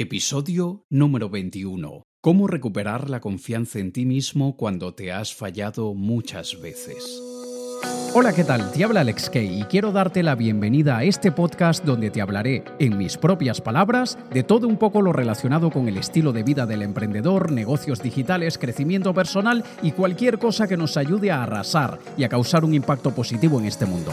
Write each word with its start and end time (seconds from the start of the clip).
Episodio 0.00 0.86
número 0.90 1.28
21. 1.28 2.06
Cómo 2.20 2.46
recuperar 2.46 3.10
la 3.10 3.18
confianza 3.18 3.80
en 3.80 3.90
ti 3.90 4.06
mismo 4.06 4.56
cuando 4.56 4.94
te 4.94 5.10
has 5.10 5.34
fallado 5.34 5.92
muchas 5.92 6.60
veces. 6.60 7.20
Hola, 8.14 8.32
¿qué 8.32 8.44
tal? 8.44 8.70
Te 8.70 8.84
habla 8.84 9.00
Alex 9.00 9.28
Kay 9.28 9.62
y 9.62 9.64
quiero 9.64 9.90
darte 9.90 10.22
la 10.22 10.36
bienvenida 10.36 10.98
a 10.98 11.02
este 11.02 11.32
podcast 11.32 11.84
donde 11.84 12.10
te 12.10 12.20
hablaré, 12.20 12.62
en 12.78 12.96
mis 12.96 13.16
propias 13.16 13.60
palabras, 13.60 14.16
de 14.32 14.44
todo 14.44 14.68
un 14.68 14.76
poco 14.76 15.02
lo 15.02 15.12
relacionado 15.12 15.72
con 15.72 15.88
el 15.88 15.96
estilo 15.96 16.32
de 16.32 16.44
vida 16.44 16.64
del 16.64 16.82
emprendedor, 16.82 17.50
negocios 17.50 18.00
digitales, 18.00 18.56
crecimiento 18.56 19.12
personal 19.12 19.64
y 19.82 19.90
cualquier 19.90 20.38
cosa 20.38 20.68
que 20.68 20.76
nos 20.76 20.96
ayude 20.96 21.32
a 21.32 21.42
arrasar 21.42 21.98
y 22.16 22.22
a 22.22 22.28
causar 22.28 22.64
un 22.64 22.72
impacto 22.72 23.12
positivo 23.16 23.58
en 23.58 23.66
este 23.66 23.84
mundo. 23.84 24.12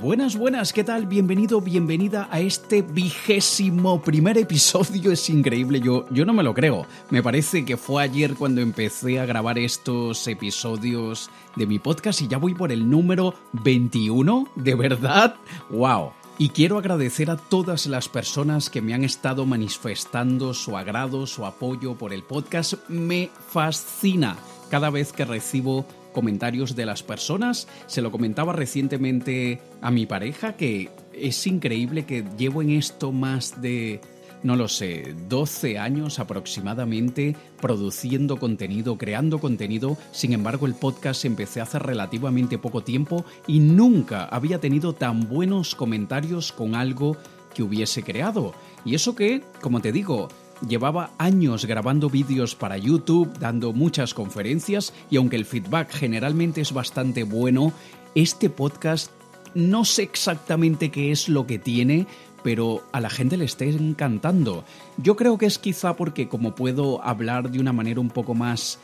Buenas, 0.00 0.36
buenas, 0.36 0.72
¿qué 0.72 0.82
tal? 0.82 1.06
Bienvenido, 1.06 1.60
bienvenida 1.60 2.28
a 2.30 2.40
este 2.40 2.82
vigésimo 2.82 4.02
primer 4.02 4.36
episodio. 4.36 5.12
Es 5.12 5.30
increíble, 5.30 5.80
yo, 5.80 6.06
yo 6.10 6.24
no 6.24 6.32
me 6.32 6.42
lo 6.42 6.52
creo. 6.52 6.86
Me 7.10 7.22
parece 7.22 7.64
que 7.64 7.76
fue 7.76 8.02
ayer 8.02 8.34
cuando 8.34 8.60
empecé 8.60 9.20
a 9.20 9.26
grabar 9.26 9.58
estos 9.58 10.26
episodios 10.26 11.30
de 11.54 11.66
mi 11.66 11.78
podcast 11.78 12.22
y 12.22 12.28
ya 12.28 12.38
voy 12.38 12.54
por 12.54 12.72
el 12.72 12.90
número 12.90 13.34
21, 13.52 14.48
¿de 14.56 14.74
verdad? 14.74 15.36
¡Wow! 15.70 16.12
Y 16.38 16.48
quiero 16.48 16.78
agradecer 16.78 17.30
a 17.30 17.36
todas 17.36 17.86
las 17.86 18.08
personas 18.08 18.70
que 18.70 18.82
me 18.82 18.94
han 18.94 19.04
estado 19.04 19.46
manifestando 19.46 20.52
su 20.54 20.76
agrado, 20.76 21.26
su 21.28 21.46
apoyo 21.46 21.94
por 21.94 22.12
el 22.12 22.24
podcast. 22.24 22.74
Me 22.88 23.30
fascina 23.48 24.36
cada 24.74 24.90
vez 24.90 25.12
que 25.12 25.24
recibo 25.24 25.86
comentarios 26.12 26.74
de 26.74 26.84
las 26.84 27.04
personas. 27.04 27.68
Se 27.86 28.02
lo 28.02 28.10
comentaba 28.10 28.52
recientemente 28.52 29.60
a 29.80 29.92
mi 29.92 30.04
pareja 30.04 30.56
que 30.56 30.90
es 31.12 31.46
increíble 31.46 32.06
que 32.06 32.24
llevo 32.36 32.60
en 32.60 32.70
esto 32.70 33.12
más 33.12 33.62
de, 33.62 34.00
no 34.42 34.56
lo 34.56 34.66
sé, 34.66 35.14
12 35.28 35.78
años 35.78 36.18
aproximadamente 36.18 37.36
produciendo 37.60 38.36
contenido, 38.36 38.98
creando 38.98 39.38
contenido. 39.38 39.96
Sin 40.10 40.32
embargo, 40.32 40.66
el 40.66 40.74
podcast 40.74 41.24
empecé 41.24 41.60
hace 41.60 41.78
relativamente 41.78 42.58
poco 42.58 42.82
tiempo 42.82 43.24
y 43.46 43.60
nunca 43.60 44.24
había 44.24 44.58
tenido 44.58 44.92
tan 44.92 45.28
buenos 45.28 45.76
comentarios 45.76 46.50
con 46.50 46.74
algo 46.74 47.16
que 47.54 47.62
hubiese 47.62 48.02
creado. 48.02 48.54
Y 48.84 48.96
eso 48.96 49.14
que, 49.14 49.40
como 49.60 49.80
te 49.80 49.92
digo, 49.92 50.30
Llevaba 50.68 51.10
años 51.18 51.66
grabando 51.66 52.08
vídeos 52.08 52.54
para 52.54 52.78
YouTube, 52.78 53.38
dando 53.38 53.72
muchas 53.72 54.14
conferencias 54.14 54.94
y 55.10 55.16
aunque 55.16 55.36
el 55.36 55.44
feedback 55.44 55.90
generalmente 55.92 56.60
es 56.60 56.72
bastante 56.72 57.22
bueno, 57.24 57.72
este 58.14 58.48
podcast 58.48 59.10
no 59.54 59.84
sé 59.84 60.02
exactamente 60.02 60.90
qué 60.90 61.12
es 61.12 61.28
lo 61.28 61.46
que 61.46 61.58
tiene, 61.58 62.06
pero 62.42 62.82
a 62.92 63.00
la 63.00 63.10
gente 63.10 63.36
le 63.36 63.44
está 63.44 63.64
encantando. 63.64 64.64
Yo 64.96 65.16
creo 65.16 65.38
que 65.38 65.46
es 65.46 65.58
quizá 65.58 65.96
porque 65.96 66.28
como 66.28 66.54
puedo 66.54 67.02
hablar 67.04 67.50
de 67.50 67.60
una 67.60 67.72
manera 67.72 68.00
un 68.00 68.10
poco 68.10 68.34
más 68.34 68.78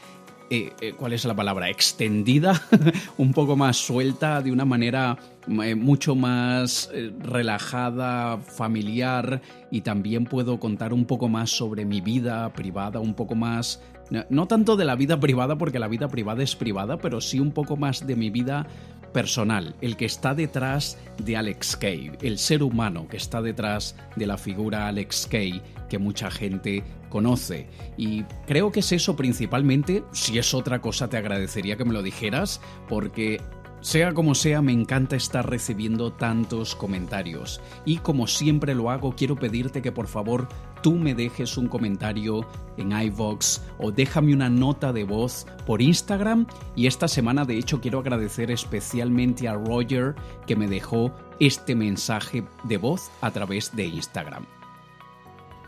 eh, 0.52 0.72
eh, 0.80 0.94
¿cuál 0.96 1.12
es 1.12 1.24
la 1.24 1.34
palabra? 1.34 1.70
Extendida, 1.70 2.60
un 3.18 3.32
poco 3.32 3.54
más 3.54 3.76
suelta, 3.76 4.42
de 4.42 4.50
una 4.50 4.64
manera 4.64 5.16
eh, 5.62 5.76
mucho 5.76 6.16
más 6.16 6.90
relajada, 7.20 8.36
familiar, 8.38 9.40
y 9.70 9.82
también 9.82 10.24
puedo 10.24 10.58
contar 10.58 10.92
un 10.92 11.04
poco 11.04 11.28
más 11.28 11.50
sobre 11.50 11.84
mi 11.84 12.00
vida 12.00 12.52
privada, 12.52 12.98
un 12.98 13.14
poco 13.14 13.36
más 13.36 13.80
no 14.28 14.46
tanto 14.46 14.76
de 14.76 14.84
la 14.84 14.96
vida 14.96 15.20
privada, 15.20 15.56
porque 15.56 15.78
la 15.78 15.88
vida 15.88 16.08
privada 16.08 16.42
es 16.42 16.56
privada, 16.56 16.98
pero 16.98 17.20
sí 17.20 17.40
un 17.40 17.52
poco 17.52 17.76
más 17.76 18.06
de 18.06 18.16
mi 18.16 18.30
vida 18.30 18.66
personal, 19.12 19.74
el 19.80 19.96
que 19.96 20.04
está 20.04 20.34
detrás 20.34 20.98
de 21.18 21.36
Alex 21.36 21.76
Kay, 21.76 22.12
el 22.22 22.38
ser 22.38 22.62
humano 22.62 23.08
que 23.08 23.16
está 23.16 23.42
detrás 23.42 23.96
de 24.16 24.26
la 24.26 24.38
figura 24.38 24.86
Alex 24.86 25.26
Kay 25.30 25.60
que 25.88 25.98
mucha 25.98 26.30
gente 26.30 26.84
conoce. 27.08 27.66
Y 27.96 28.22
creo 28.46 28.70
que 28.70 28.80
es 28.80 28.92
eso 28.92 29.16
principalmente, 29.16 30.04
si 30.12 30.38
es 30.38 30.54
otra 30.54 30.80
cosa 30.80 31.08
te 31.08 31.16
agradecería 31.16 31.76
que 31.76 31.84
me 31.84 31.92
lo 31.92 32.02
dijeras, 32.02 32.60
porque 32.88 33.40
sea 33.80 34.12
como 34.12 34.34
sea, 34.34 34.60
me 34.60 34.72
encanta 34.72 35.16
estar 35.16 35.48
recibiendo 35.48 36.12
tantos 36.12 36.74
comentarios. 36.74 37.62
Y 37.84 37.98
como 37.98 38.26
siempre 38.26 38.74
lo 38.74 38.90
hago, 38.90 39.14
quiero 39.16 39.36
pedirte 39.36 39.80
que 39.80 39.90
por 39.90 40.06
favor 40.06 40.48
tú 40.82 40.96
me 40.96 41.14
dejes 41.14 41.56
un 41.56 41.66
comentario 41.66 42.46
en 42.76 42.92
iVox 42.92 43.62
o 43.78 43.90
déjame 43.90 44.34
una 44.34 44.50
nota 44.50 44.92
de 44.92 45.04
voz 45.04 45.46
por 45.66 45.80
Instagram. 45.80 46.46
Y 46.76 46.86
esta 46.86 47.08
semana, 47.08 47.44
de 47.44 47.56
hecho, 47.56 47.80
quiero 47.80 48.00
agradecer 48.00 48.50
especialmente 48.50 49.48
a 49.48 49.54
Roger 49.54 50.14
que 50.46 50.56
me 50.56 50.68
dejó 50.68 51.10
este 51.38 51.74
mensaje 51.74 52.44
de 52.64 52.76
voz 52.76 53.10
a 53.22 53.30
través 53.30 53.74
de 53.74 53.86
Instagram. 53.86 54.44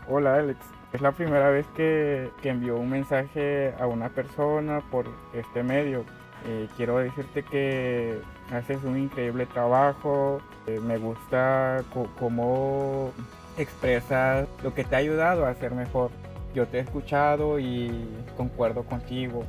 Hola 0.07 0.35
Alex, 0.35 0.59
es 0.91 1.01
la 1.01 1.13
primera 1.13 1.49
vez 1.49 1.65
que, 1.75 2.29
que 2.41 2.49
envío 2.49 2.77
un 2.77 2.89
mensaje 2.89 3.73
a 3.79 3.87
una 3.87 4.09
persona 4.09 4.81
por 4.91 5.05
este 5.33 5.63
medio 5.63 6.05
eh, 6.45 6.67
quiero 6.75 6.97
decirte 6.97 7.43
que 7.43 8.19
haces 8.51 8.83
un 8.83 8.97
increíble 8.97 9.45
trabajo, 9.45 10.41
eh, 10.67 10.79
me 10.79 10.97
gusta 10.97 11.83
cómo 12.19 13.11
expresas 13.57 14.47
lo 14.63 14.73
que 14.73 14.83
te 14.83 14.95
ha 14.95 14.99
ayudado 14.99 15.45
a 15.45 15.53
ser 15.55 15.71
mejor. 15.71 16.11
Yo 16.53 16.67
te 16.67 16.77
he 16.77 16.81
escuchado 16.81 17.59
y 17.59 18.07
concuerdo 18.37 18.83
contigo. 18.83 19.43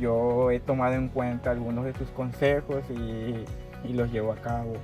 Yo 0.00 0.50
he 0.50 0.60
tomado 0.60 0.94
en 0.94 1.08
cuenta 1.08 1.50
algunos 1.50 1.84
de 1.84 1.92
tus 1.92 2.08
consejos 2.10 2.82
y, 2.90 3.44
los 3.92 4.10
llevo 4.12 4.32
a 4.32 4.36
cabo. 4.36 4.74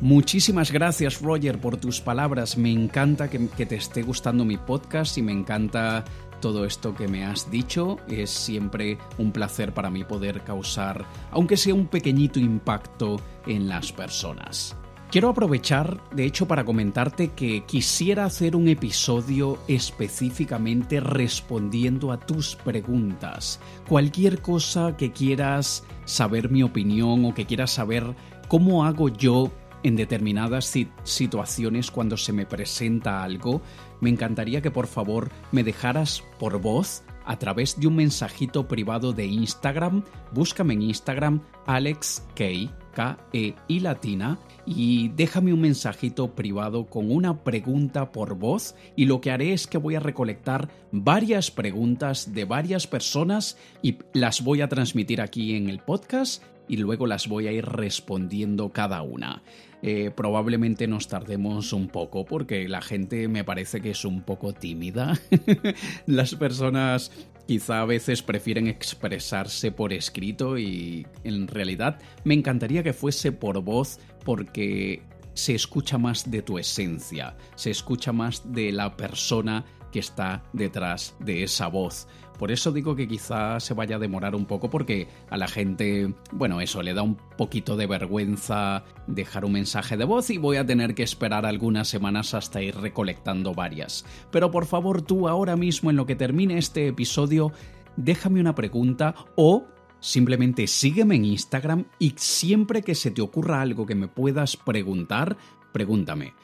Muchísimas 0.00 0.70
gracias 0.70 1.20
Roger 1.20 1.58
por 1.58 1.76
tus 1.76 2.00
palabras. 2.00 2.56
Me 2.56 2.70
encanta 2.70 3.28
que, 3.28 3.38
te 3.38 3.74
esté 3.74 4.02
gustando 4.02 4.44
mi 4.44 4.56
podcast 4.56 5.16
y 5.18 5.22
me 5.22 5.32
encanta 5.32 6.04
todo 6.40 6.64
esto 6.64 6.94
que 6.94 7.08
me 7.08 7.24
has 7.24 7.50
dicho. 7.50 7.98
Es 8.08 8.30
siempre 8.30 8.98
un 9.18 9.32
placer 9.32 9.72
para 9.74 9.90
mí 9.90 10.04
poder 10.04 10.42
causar, 10.42 11.04
aunque 11.30 11.56
sea 11.56 11.74
un 11.74 11.86
pequeñito 11.86 12.38
impacto 12.38 13.20
en 13.46 13.68
las 13.68 13.92
personas. 13.92 14.76
Quiero 15.10 15.28
aprovechar, 15.28 16.00
de 16.10 16.24
hecho, 16.24 16.48
para 16.48 16.64
comentarte 16.64 17.28
que 17.28 17.64
quisiera 17.64 18.24
hacer 18.24 18.56
un 18.56 18.66
episodio 18.66 19.56
específicamente 19.68 20.98
respondiendo 20.98 22.10
a 22.10 22.18
tus 22.18 22.56
preguntas. 22.56 23.60
Cualquier 23.88 24.42
cosa 24.42 24.96
que 24.96 25.12
quieras 25.12 25.84
saber 26.06 26.50
mi 26.50 26.64
opinión 26.64 27.24
o 27.24 27.34
que 27.34 27.46
quieras 27.46 27.70
saber 27.70 28.16
cómo 28.48 28.84
hago 28.84 29.08
yo 29.08 29.52
en 29.86 29.94
determinadas 29.94 30.74
situaciones 31.04 31.90
cuando 31.90 32.16
se 32.16 32.32
me 32.32 32.44
presenta 32.44 33.22
algo, 33.22 33.62
me 34.00 34.10
encantaría 34.10 34.60
que 34.60 34.70
por 34.70 34.88
favor 34.88 35.30
me 35.52 35.62
dejaras 35.62 36.24
por 36.38 36.60
voz 36.60 37.04
a 37.24 37.38
través 37.38 37.78
de 37.78 37.86
un 37.86 37.96
mensajito 37.96 38.66
privado 38.66 39.12
de 39.12 39.26
Instagram. 39.26 40.04
Búscame 40.32 40.74
en 40.74 40.82
Instagram 40.82 41.40
Alex 41.66 42.26
K, 42.34 43.18
E 43.32 43.54
y 43.68 43.80
latina 43.80 44.38
y 44.64 45.08
déjame 45.08 45.52
un 45.52 45.60
mensajito 45.60 46.34
privado 46.34 46.86
con 46.86 47.10
una 47.10 47.44
pregunta 47.44 48.10
por 48.10 48.36
voz 48.36 48.74
y 48.96 49.04
lo 49.04 49.20
que 49.20 49.30
haré 49.30 49.52
es 49.52 49.66
que 49.66 49.78
voy 49.78 49.96
a 49.96 50.00
recolectar 50.00 50.68
varias 50.92 51.50
preguntas 51.50 52.32
de 52.32 52.44
varias 52.44 52.86
personas 52.86 53.58
y 53.82 53.98
las 54.14 54.42
voy 54.42 54.62
a 54.62 54.68
transmitir 54.68 55.20
aquí 55.20 55.56
en 55.56 55.68
el 55.68 55.80
podcast 55.80 56.42
y 56.68 56.76
luego 56.76 57.06
las 57.06 57.28
voy 57.28 57.46
a 57.46 57.52
ir 57.52 57.64
respondiendo 57.64 58.70
cada 58.70 59.02
una. 59.02 59.42
Eh, 59.82 60.10
probablemente 60.14 60.86
nos 60.86 61.06
tardemos 61.06 61.72
un 61.72 61.88
poco 61.88 62.24
porque 62.24 62.68
la 62.68 62.80
gente 62.80 63.28
me 63.28 63.44
parece 63.44 63.80
que 63.80 63.90
es 63.90 64.04
un 64.04 64.22
poco 64.22 64.52
tímida. 64.52 65.18
Las 66.06 66.34
personas 66.34 67.12
quizá 67.46 67.82
a 67.82 67.84
veces 67.84 68.22
prefieren 68.22 68.66
expresarse 68.66 69.70
por 69.70 69.92
escrito 69.92 70.58
y 70.58 71.06
en 71.24 71.46
realidad 71.46 72.00
me 72.24 72.34
encantaría 72.34 72.82
que 72.82 72.94
fuese 72.94 73.32
por 73.32 73.62
voz 73.62 74.00
porque 74.24 75.02
se 75.34 75.54
escucha 75.54 75.98
más 75.98 76.30
de 76.30 76.42
tu 76.42 76.58
esencia, 76.58 77.36
se 77.54 77.70
escucha 77.70 78.12
más 78.12 78.52
de 78.52 78.72
la 78.72 78.96
persona 78.96 79.64
que 79.92 80.00
está 80.00 80.42
detrás 80.52 81.14
de 81.20 81.42
esa 81.42 81.68
voz. 81.68 82.08
Por 82.38 82.52
eso 82.52 82.72
digo 82.72 82.96
que 82.96 83.08
quizá 83.08 83.60
se 83.60 83.74
vaya 83.74 83.96
a 83.96 83.98
demorar 83.98 84.34
un 84.34 84.46
poco 84.46 84.70
porque 84.70 85.08
a 85.30 85.36
la 85.36 85.48
gente, 85.48 86.14
bueno, 86.32 86.60
eso 86.60 86.82
le 86.82 86.94
da 86.94 87.02
un 87.02 87.16
poquito 87.36 87.76
de 87.76 87.86
vergüenza 87.86 88.84
dejar 89.06 89.44
un 89.44 89.52
mensaje 89.52 89.96
de 89.96 90.04
voz 90.04 90.30
y 90.30 90.38
voy 90.38 90.56
a 90.56 90.66
tener 90.66 90.94
que 90.94 91.02
esperar 91.02 91.46
algunas 91.46 91.88
semanas 91.88 92.34
hasta 92.34 92.62
ir 92.62 92.76
recolectando 92.76 93.54
varias. 93.54 94.04
Pero 94.30 94.50
por 94.50 94.66
favor 94.66 95.02
tú 95.02 95.28
ahora 95.28 95.56
mismo 95.56 95.90
en 95.90 95.96
lo 95.96 96.06
que 96.06 96.16
termine 96.16 96.58
este 96.58 96.88
episodio, 96.88 97.52
déjame 97.96 98.40
una 98.40 98.54
pregunta 98.54 99.14
o 99.36 99.64
Simplemente 99.98 100.66
sígueme 100.66 101.16
en 101.16 101.24
Instagram 101.24 101.86
y 101.98 102.12
siempre 102.16 102.82
que 102.82 102.94
se 102.94 103.10
te 103.10 103.22
ocurra 103.22 103.60
algo 103.60 103.86
que 103.86 103.94
me 103.94 104.08
puedas 104.08 104.56
preguntar, 104.56 105.36
pregúntame. 105.72 106.34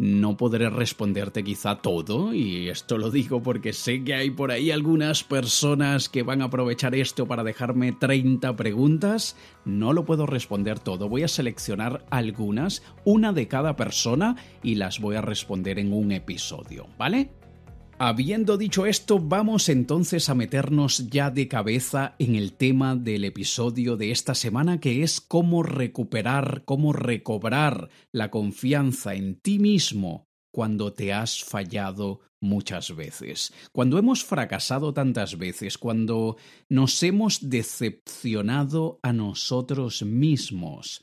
No 0.00 0.36
podré 0.36 0.70
responderte 0.70 1.42
quizá 1.42 1.82
todo, 1.82 2.32
y 2.32 2.68
esto 2.68 2.98
lo 2.98 3.10
digo 3.10 3.42
porque 3.42 3.72
sé 3.72 4.04
que 4.04 4.14
hay 4.14 4.30
por 4.30 4.52
ahí 4.52 4.70
algunas 4.70 5.24
personas 5.24 6.08
que 6.08 6.22
van 6.22 6.40
a 6.40 6.44
aprovechar 6.44 6.94
esto 6.94 7.26
para 7.26 7.42
dejarme 7.42 7.90
30 7.90 8.54
preguntas. 8.54 9.34
No 9.64 9.92
lo 9.92 10.04
puedo 10.04 10.24
responder 10.24 10.78
todo, 10.78 11.08
voy 11.08 11.24
a 11.24 11.28
seleccionar 11.28 12.06
algunas, 12.10 12.84
una 13.04 13.32
de 13.32 13.48
cada 13.48 13.74
persona, 13.74 14.36
y 14.62 14.76
las 14.76 15.00
voy 15.00 15.16
a 15.16 15.20
responder 15.20 15.80
en 15.80 15.92
un 15.92 16.12
episodio, 16.12 16.86
¿vale? 16.96 17.32
Habiendo 18.00 18.56
dicho 18.56 18.86
esto, 18.86 19.18
vamos 19.18 19.68
entonces 19.68 20.28
a 20.28 20.34
meternos 20.36 21.10
ya 21.10 21.32
de 21.32 21.48
cabeza 21.48 22.14
en 22.20 22.36
el 22.36 22.52
tema 22.52 22.94
del 22.94 23.24
episodio 23.24 23.96
de 23.96 24.12
esta 24.12 24.36
semana, 24.36 24.78
que 24.78 25.02
es 25.02 25.20
cómo 25.20 25.64
recuperar, 25.64 26.62
cómo 26.64 26.92
recobrar 26.92 27.88
la 28.12 28.30
confianza 28.30 29.14
en 29.14 29.40
ti 29.40 29.58
mismo 29.58 30.28
cuando 30.52 30.92
te 30.92 31.12
has 31.12 31.42
fallado 31.42 32.20
muchas 32.40 32.94
veces, 32.94 33.52
cuando 33.72 33.98
hemos 33.98 34.24
fracasado 34.24 34.94
tantas 34.94 35.36
veces, 35.36 35.76
cuando 35.76 36.36
nos 36.68 37.02
hemos 37.02 37.50
decepcionado 37.50 39.00
a 39.02 39.12
nosotros 39.12 40.04
mismos. 40.04 41.02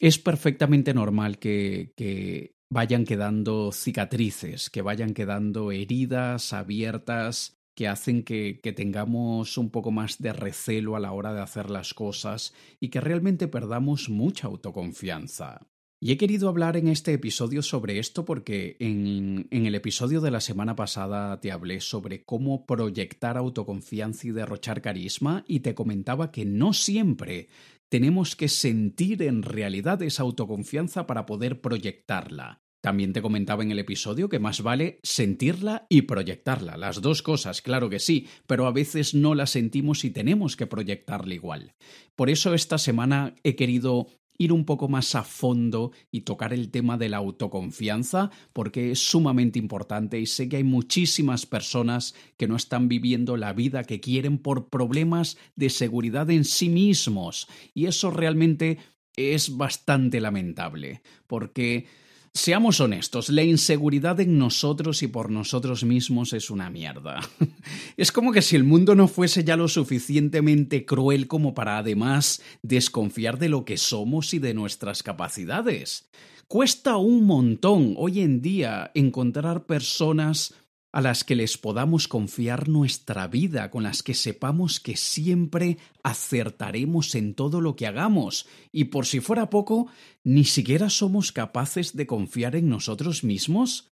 Es 0.00 0.18
perfectamente 0.18 0.94
normal 0.94 1.38
que, 1.38 1.92
que 1.96 2.54
vayan 2.70 3.04
quedando 3.04 3.72
cicatrices, 3.72 4.70
que 4.70 4.82
vayan 4.82 5.14
quedando 5.14 5.72
heridas 5.72 6.52
abiertas 6.52 7.58
que 7.74 7.86
hacen 7.86 8.24
que, 8.24 8.58
que, 8.60 8.72
tengamos 8.72 9.56
un 9.56 9.70
poco 9.70 9.92
más 9.92 10.18
de 10.18 10.32
recelo 10.32 10.96
a 10.96 11.00
la 11.00 11.12
hora 11.12 11.32
de 11.32 11.40
hacer 11.40 11.70
las 11.70 11.94
cosas 11.94 12.52
y 12.80 12.88
que 12.88 13.00
realmente 13.00 13.46
perdamos 13.46 14.08
mucha 14.08 14.48
autoconfianza. 14.48 15.68
Y 16.00 16.12
he 16.12 16.16
querido 16.16 16.48
hablar 16.48 16.76
en 16.76 16.86
este 16.86 17.12
episodio 17.12 17.60
sobre 17.60 17.98
esto 17.98 18.24
porque 18.24 18.76
en, 18.78 19.48
en, 19.50 19.66
el 19.66 19.74
episodio 19.74 20.20
de 20.20 20.30
la 20.30 20.40
semana 20.40 20.76
pasada 20.76 21.40
te 21.40 21.50
hablé 21.50 21.80
sobre 21.80 22.24
cómo 22.24 22.66
proyectar 22.66 23.36
autoconfianza 23.36 24.28
y 24.28 24.30
derrochar 24.30 24.80
carisma 24.80 25.44
y 25.48 25.60
te 25.60 25.74
comentaba 25.74 26.30
que 26.30 26.44
no 26.44 26.72
siempre 26.72 27.48
tenemos 27.88 28.36
que 28.36 28.48
sentir 28.48 29.22
en 29.22 29.42
realidad 29.42 30.02
esa 30.02 30.22
autoconfianza 30.22 31.06
para 31.06 31.26
poder 31.26 31.60
proyectarla. 31.60 32.62
También 32.80 33.12
te 33.12 33.22
comentaba 33.22 33.64
en 33.64 33.72
el 33.72 33.80
episodio 33.80 34.28
que 34.28 34.38
más 34.38 34.62
vale 34.62 35.00
sentirla 35.02 35.86
y 35.88 36.02
proyectarla, 36.02 36.76
las 36.76 37.00
dos 37.02 37.22
cosas, 37.22 37.60
claro 37.60 37.90
que 37.90 37.98
sí, 37.98 38.28
pero 38.46 38.66
a 38.66 38.72
veces 38.72 39.14
no 39.14 39.34
la 39.34 39.46
sentimos 39.46 40.04
y 40.04 40.10
tenemos 40.10 40.54
que 40.54 40.68
proyectarla 40.68 41.34
igual. 41.34 41.74
Por 42.14 42.30
eso 42.30 42.54
esta 42.54 42.78
semana 42.78 43.34
he 43.42 43.56
querido 43.56 44.06
ir 44.38 44.52
un 44.52 44.64
poco 44.64 44.88
más 44.88 45.14
a 45.14 45.24
fondo 45.24 45.92
y 46.10 46.22
tocar 46.22 46.52
el 46.52 46.70
tema 46.70 46.96
de 46.96 47.08
la 47.08 47.18
autoconfianza, 47.18 48.30
porque 48.52 48.92
es 48.92 49.00
sumamente 49.00 49.58
importante 49.58 50.18
y 50.18 50.26
sé 50.26 50.48
que 50.48 50.56
hay 50.56 50.64
muchísimas 50.64 51.44
personas 51.44 52.14
que 52.36 52.48
no 52.48 52.56
están 52.56 52.88
viviendo 52.88 53.36
la 53.36 53.52
vida 53.52 53.84
que 53.84 54.00
quieren 54.00 54.38
por 54.38 54.68
problemas 54.68 55.36
de 55.56 55.70
seguridad 55.70 56.30
en 56.30 56.44
sí 56.44 56.68
mismos. 56.68 57.48
Y 57.74 57.86
eso 57.86 58.10
realmente 58.10 58.78
es 59.16 59.56
bastante 59.56 60.20
lamentable, 60.20 61.02
porque 61.26 61.86
Seamos 62.34 62.80
honestos, 62.80 63.30
la 63.30 63.42
inseguridad 63.42 64.20
en 64.20 64.38
nosotros 64.38 65.02
y 65.02 65.08
por 65.08 65.30
nosotros 65.30 65.84
mismos 65.84 66.32
es 66.32 66.50
una 66.50 66.70
mierda. 66.70 67.20
Es 67.96 68.12
como 68.12 68.32
que 68.32 68.42
si 68.42 68.54
el 68.54 68.64
mundo 68.64 68.94
no 68.94 69.08
fuese 69.08 69.44
ya 69.44 69.56
lo 69.56 69.66
suficientemente 69.66 70.84
cruel 70.86 71.26
como 71.26 71.52
para 71.52 71.78
además 71.78 72.40
desconfiar 72.62 73.38
de 73.38 73.48
lo 73.48 73.64
que 73.64 73.76
somos 73.76 74.32
y 74.34 74.38
de 74.38 74.54
nuestras 74.54 75.02
capacidades. 75.02 76.08
Cuesta 76.46 76.96
un 76.96 77.24
montón 77.24 77.94
hoy 77.98 78.20
en 78.20 78.40
día 78.40 78.90
encontrar 78.94 79.66
personas 79.66 80.54
a 80.92 81.00
las 81.00 81.22
que 81.22 81.36
les 81.36 81.58
podamos 81.58 82.08
confiar 82.08 82.68
nuestra 82.68 83.26
vida, 83.28 83.70
con 83.70 83.82
las 83.82 84.02
que 84.02 84.14
sepamos 84.14 84.80
que 84.80 84.96
siempre 84.96 85.78
acertaremos 86.02 87.14
en 87.14 87.34
todo 87.34 87.60
lo 87.60 87.76
que 87.76 87.86
hagamos, 87.86 88.46
y 88.72 88.84
por 88.84 89.06
si 89.06 89.20
fuera 89.20 89.50
poco, 89.50 89.88
ni 90.24 90.44
siquiera 90.44 90.88
somos 90.88 91.30
capaces 91.32 91.94
de 91.94 92.06
confiar 92.06 92.56
en 92.56 92.68
nosotros 92.68 93.22
mismos? 93.22 93.92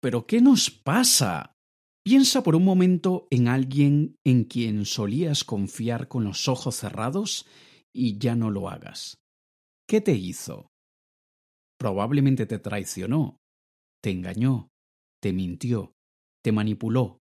¿Pero 0.00 0.26
qué 0.26 0.40
nos 0.40 0.70
pasa? 0.70 1.54
Piensa 2.04 2.42
por 2.42 2.56
un 2.56 2.64
momento 2.64 3.26
en 3.30 3.48
alguien 3.48 4.16
en 4.24 4.44
quien 4.44 4.84
solías 4.86 5.44
confiar 5.44 6.08
con 6.08 6.24
los 6.24 6.48
ojos 6.48 6.76
cerrados 6.76 7.46
y 7.94 8.18
ya 8.18 8.36
no 8.36 8.50
lo 8.50 8.70
hagas. 8.70 9.18
¿Qué 9.86 10.00
te 10.00 10.14
hizo? 10.14 10.68
Probablemente 11.78 12.46
te 12.46 12.58
traicionó, 12.58 13.38
te 14.02 14.10
engañó, 14.10 14.68
te 15.20 15.32
mintió, 15.32 15.92
te 16.42 16.52
manipuló, 16.52 17.20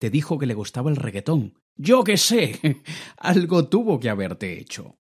te 0.00 0.10
dijo 0.10 0.38
que 0.38 0.46
le 0.46 0.54
gustaba 0.54 0.90
el 0.90 0.96
reggaetón. 0.96 1.54
Yo 1.76 2.04
qué 2.04 2.16
sé, 2.16 2.58
algo 3.16 3.68
tuvo 3.68 3.98
que 4.00 4.10
haberte 4.10 4.58
hecho. 4.58 4.96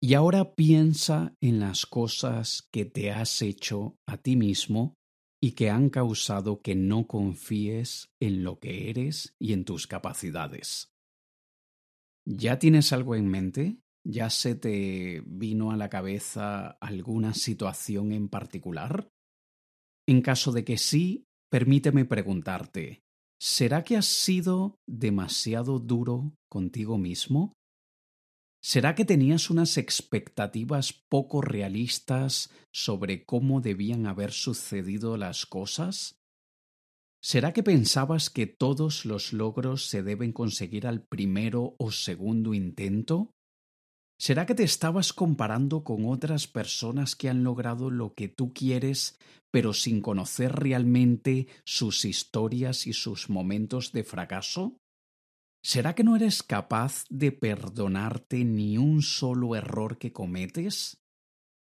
Y 0.00 0.14
ahora 0.14 0.54
piensa 0.54 1.34
en 1.40 1.58
las 1.60 1.86
cosas 1.86 2.68
que 2.70 2.84
te 2.84 3.10
has 3.10 3.42
hecho 3.42 3.96
a 4.06 4.18
ti 4.18 4.36
mismo 4.36 4.94
y 5.42 5.52
que 5.52 5.70
han 5.70 5.90
causado 5.90 6.60
que 6.60 6.74
no 6.74 7.06
confíes 7.06 8.10
en 8.20 8.44
lo 8.44 8.58
que 8.58 8.90
eres 8.90 9.34
y 9.40 9.52
en 9.52 9.64
tus 9.64 9.86
capacidades. 9.86 10.92
¿Ya 12.26 12.58
tienes 12.58 12.92
algo 12.92 13.14
en 13.14 13.28
mente? 13.28 13.78
¿Ya 14.04 14.30
se 14.30 14.54
te 14.54 15.22
vino 15.26 15.70
a 15.70 15.76
la 15.76 15.88
cabeza 15.88 16.70
alguna 16.80 17.34
situación 17.34 18.12
en 18.12 18.28
particular? 18.28 19.08
En 20.08 20.22
caso 20.22 20.52
de 20.52 20.64
que 20.64 20.78
sí, 20.78 21.26
Permíteme 21.56 22.04
preguntarte, 22.04 23.00
¿será 23.40 23.82
que 23.82 23.96
has 23.96 24.04
sido 24.04 24.78
demasiado 24.86 25.78
duro 25.78 26.34
contigo 26.50 26.98
mismo? 26.98 27.54
¿Será 28.62 28.94
que 28.94 29.06
tenías 29.06 29.48
unas 29.48 29.78
expectativas 29.78 30.92
poco 31.08 31.40
realistas 31.40 32.50
sobre 32.74 33.24
cómo 33.24 33.62
debían 33.62 34.06
haber 34.06 34.32
sucedido 34.32 35.16
las 35.16 35.46
cosas? 35.46 36.18
¿Será 37.22 37.54
que 37.54 37.62
pensabas 37.62 38.28
que 38.28 38.46
todos 38.46 39.06
los 39.06 39.32
logros 39.32 39.86
se 39.86 40.02
deben 40.02 40.32
conseguir 40.34 40.86
al 40.86 41.06
primero 41.06 41.74
o 41.78 41.90
segundo 41.90 42.52
intento? 42.52 43.30
¿Será 44.18 44.46
que 44.46 44.54
te 44.54 44.62
estabas 44.62 45.12
comparando 45.12 45.84
con 45.84 46.06
otras 46.06 46.46
personas 46.46 47.14
que 47.14 47.28
han 47.28 47.44
logrado 47.44 47.90
lo 47.90 48.14
que 48.14 48.28
tú 48.28 48.52
quieres, 48.54 49.18
pero 49.50 49.74
sin 49.74 50.00
conocer 50.00 50.52
realmente 50.52 51.48
sus 51.64 52.04
historias 52.04 52.86
y 52.86 52.94
sus 52.94 53.28
momentos 53.28 53.92
de 53.92 54.04
fracaso? 54.04 54.80
¿Será 55.62 55.94
que 55.94 56.04
no 56.04 56.16
eres 56.16 56.42
capaz 56.42 57.04
de 57.10 57.32
perdonarte 57.32 58.44
ni 58.44 58.78
un 58.78 59.02
solo 59.02 59.54
error 59.54 59.98
que 59.98 60.12
cometes? 60.12 61.05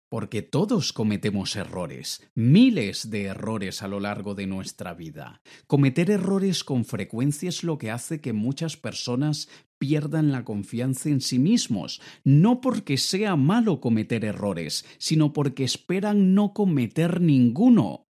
Porque 0.10 0.42
todos 0.42 0.94
cometemos 0.94 1.58
errores, 1.58 2.22
miles 2.34 3.10
de 3.10 3.24
errores 3.24 3.84
a 3.84 3.90
lo 3.90 4.00
largo 4.00 4.36
de 4.36 4.48
nuestra 4.48 4.94
vida. 4.94 5.42
Cometer 5.68 6.10
errores 6.10 6.64
con 6.64 6.86
frecuencia 6.86 7.50
es 7.50 7.62
lo 7.64 7.78
que 7.78 7.92
hace 7.92 8.22
que 8.22 8.32
muchas 8.32 8.78
personas 8.78 9.50
pierdan 9.78 10.32
la 10.32 10.46
confianza 10.46 11.10
en 11.10 11.20
sí 11.20 11.40
mismos, 11.40 12.02
no 12.24 12.62
porque 12.62 12.98
sea 12.98 13.36
malo 13.36 13.82
cometer 13.82 14.24
errores, 14.24 14.86
sino 14.98 15.34
porque 15.34 15.66
esperan 15.66 16.34
no 16.34 16.54
cometer 16.54 17.20
ninguno. 17.20 18.08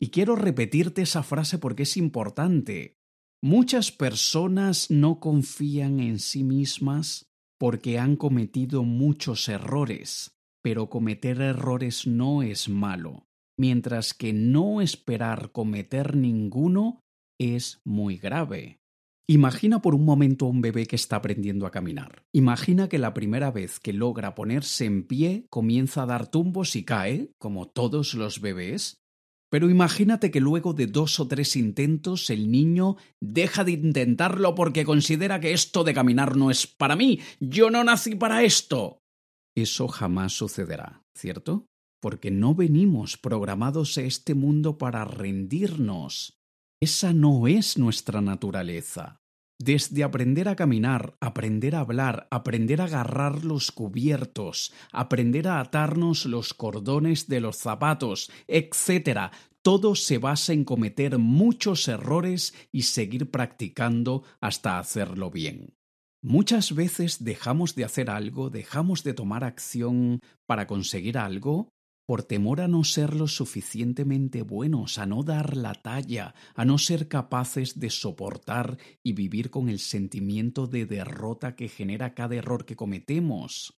Y 0.00 0.08
quiero 0.08 0.36
repetirte 0.36 1.02
esa 1.02 1.22
frase 1.22 1.58
porque 1.58 1.82
es 1.82 1.98
importante. 1.98 2.96
Muchas 3.42 3.92
personas 3.92 4.90
no 4.90 5.20
confían 5.20 6.00
en 6.00 6.18
sí 6.18 6.44
mismas 6.44 7.30
porque 7.58 7.98
han 7.98 8.16
cometido 8.16 8.84
muchos 8.84 9.50
errores 9.50 10.35
pero 10.66 10.90
cometer 10.90 11.40
errores 11.42 12.08
no 12.08 12.42
es 12.42 12.68
malo, 12.68 13.28
mientras 13.56 14.14
que 14.14 14.32
no 14.32 14.80
esperar 14.80 15.52
cometer 15.52 16.16
ninguno 16.16 17.04
es 17.38 17.80
muy 17.84 18.16
grave. 18.16 18.80
Imagina 19.28 19.80
por 19.80 19.94
un 19.94 20.04
momento 20.04 20.46
a 20.46 20.48
un 20.48 20.62
bebé 20.62 20.86
que 20.86 20.96
está 20.96 21.14
aprendiendo 21.14 21.66
a 21.66 21.70
caminar. 21.70 22.24
Imagina 22.32 22.88
que 22.88 22.98
la 22.98 23.14
primera 23.14 23.52
vez 23.52 23.78
que 23.78 23.92
logra 23.92 24.34
ponerse 24.34 24.86
en 24.86 25.04
pie 25.04 25.46
comienza 25.50 26.02
a 26.02 26.06
dar 26.06 26.28
tumbos 26.32 26.74
y 26.74 26.82
cae, 26.82 27.30
como 27.38 27.68
todos 27.68 28.14
los 28.14 28.40
bebés. 28.40 28.96
Pero 29.48 29.70
imagínate 29.70 30.32
que 30.32 30.40
luego 30.40 30.72
de 30.72 30.88
dos 30.88 31.20
o 31.20 31.28
tres 31.28 31.54
intentos 31.54 32.28
el 32.28 32.50
niño 32.50 32.96
deja 33.20 33.62
de 33.62 33.70
intentarlo 33.70 34.56
porque 34.56 34.84
considera 34.84 35.38
que 35.38 35.52
esto 35.52 35.84
de 35.84 35.94
caminar 35.94 36.36
no 36.36 36.50
es 36.50 36.66
para 36.66 36.96
mí. 36.96 37.20
Yo 37.38 37.70
no 37.70 37.84
nací 37.84 38.16
para 38.16 38.42
esto. 38.42 38.98
Eso 39.56 39.88
jamás 39.88 40.34
sucederá, 40.34 41.02
¿cierto? 41.16 41.66
Porque 42.00 42.30
no 42.30 42.54
venimos 42.54 43.16
programados 43.16 43.96
a 43.96 44.02
este 44.02 44.34
mundo 44.34 44.76
para 44.76 45.04
rendirnos. 45.06 46.38
Esa 46.78 47.14
no 47.14 47.48
es 47.48 47.78
nuestra 47.78 48.20
naturaleza. 48.20 49.22
Desde 49.58 50.04
aprender 50.04 50.50
a 50.50 50.56
caminar, 50.56 51.16
aprender 51.20 51.74
a 51.74 51.80
hablar, 51.80 52.28
aprender 52.30 52.82
a 52.82 52.84
agarrar 52.84 53.46
los 53.46 53.72
cubiertos, 53.72 54.74
aprender 54.92 55.48
a 55.48 55.60
atarnos 55.60 56.26
los 56.26 56.52
cordones 56.52 57.26
de 57.26 57.40
los 57.40 57.56
zapatos, 57.56 58.30
etc. 58.48 59.32
Todo 59.62 59.94
se 59.94 60.18
basa 60.18 60.52
en 60.52 60.64
cometer 60.64 61.16
muchos 61.16 61.88
errores 61.88 62.52
y 62.70 62.82
seguir 62.82 63.30
practicando 63.30 64.22
hasta 64.42 64.78
hacerlo 64.78 65.30
bien. 65.30 65.72
Muchas 66.22 66.74
veces 66.74 67.22
dejamos 67.22 67.74
de 67.74 67.84
hacer 67.84 68.10
algo, 68.10 68.50
dejamos 68.50 69.04
de 69.04 69.14
tomar 69.14 69.44
acción 69.44 70.20
para 70.46 70.66
conseguir 70.66 71.18
algo 71.18 71.68
por 72.06 72.22
temor 72.22 72.60
a 72.60 72.68
no 72.68 72.84
ser 72.84 73.14
lo 73.14 73.26
suficientemente 73.26 74.42
buenos, 74.42 74.98
a 74.98 75.06
no 75.06 75.24
dar 75.24 75.56
la 75.56 75.74
talla, 75.74 76.34
a 76.54 76.64
no 76.64 76.78
ser 76.78 77.08
capaces 77.08 77.80
de 77.80 77.90
soportar 77.90 78.78
y 79.02 79.12
vivir 79.12 79.50
con 79.50 79.68
el 79.68 79.80
sentimiento 79.80 80.68
de 80.68 80.86
derrota 80.86 81.56
que 81.56 81.68
genera 81.68 82.14
cada 82.14 82.36
error 82.36 82.64
que 82.64 82.76
cometemos, 82.76 83.76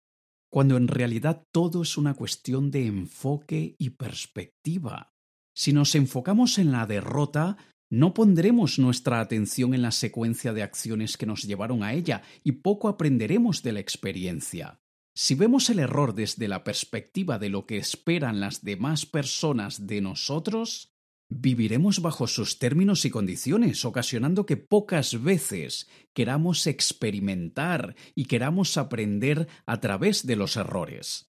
cuando 0.51 0.77
en 0.77 0.89
realidad 0.89 1.47
todo 1.53 1.83
es 1.83 1.97
una 1.97 2.15
cuestión 2.15 2.71
de 2.71 2.87
enfoque 2.87 3.75
y 3.79 3.91
perspectiva. 3.91 5.15
Si 5.55 5.73
nos 5.73 5.95
enfocamos 5.95 6.59
en 6.59 6.71
la 6.71 6.87
derrota, 6.87 7.57
no 7.91 8.13
pondremos 8.13 8.79
nuestra 8.79 9.21
atención 9.21 9.75
en 9.75 9.83
la 9.83 9.93
secuencia 9.93 10.53
de 10.53 10.63
acciones 10.63 11.17
que 11.17 11.27
nos 11.27 11.45
llevaron 11.45 11.83
a 11.83 11.95
ella 11.95 12.23
y 12.45 12.53
poco 12.53 12.89
aprenderemos 12.89 13.63
de 13.63 13.73
la 13.73 13.81
experiencia. 13.81 14.81
Si 15.15 15.35
vemos 15.35 15.69
el 15.71 15.79
error 15.79 16.15
desde 16.15 16.49
la 16.49 16.65
perspectiva 16.65 17.39
de 17.39 17.49
lo 17.49 17.67
que 17.67 17.79
esperan 17.79 18.41
las 18.41 18.63
demás 18.63 19.07
personas 19.07 19.87
de 19.87 20.01
nosotros, 20.01 20.93
viviremos 21.29 22.01
bajo 22.01 22.27
sus 22.27 22.59
términos 22.59 23.05
y 23.05 23.11
condiciones, 23.11 23.85
ocasionando 23.85 24.47
que 24.47 24.57
pocas 24.57 25.23
veces 25.23 25.89
queramos 26.15 26.67
experimentar 26.67 27.97
y 28.15 28.27
queramos 28.27 28.77
aprender 28.77 29.49
a 29.67 29.81
través 29.81 30.27
de 30.27 30.37
los 30.37 30.57
errores. 30.57 31.28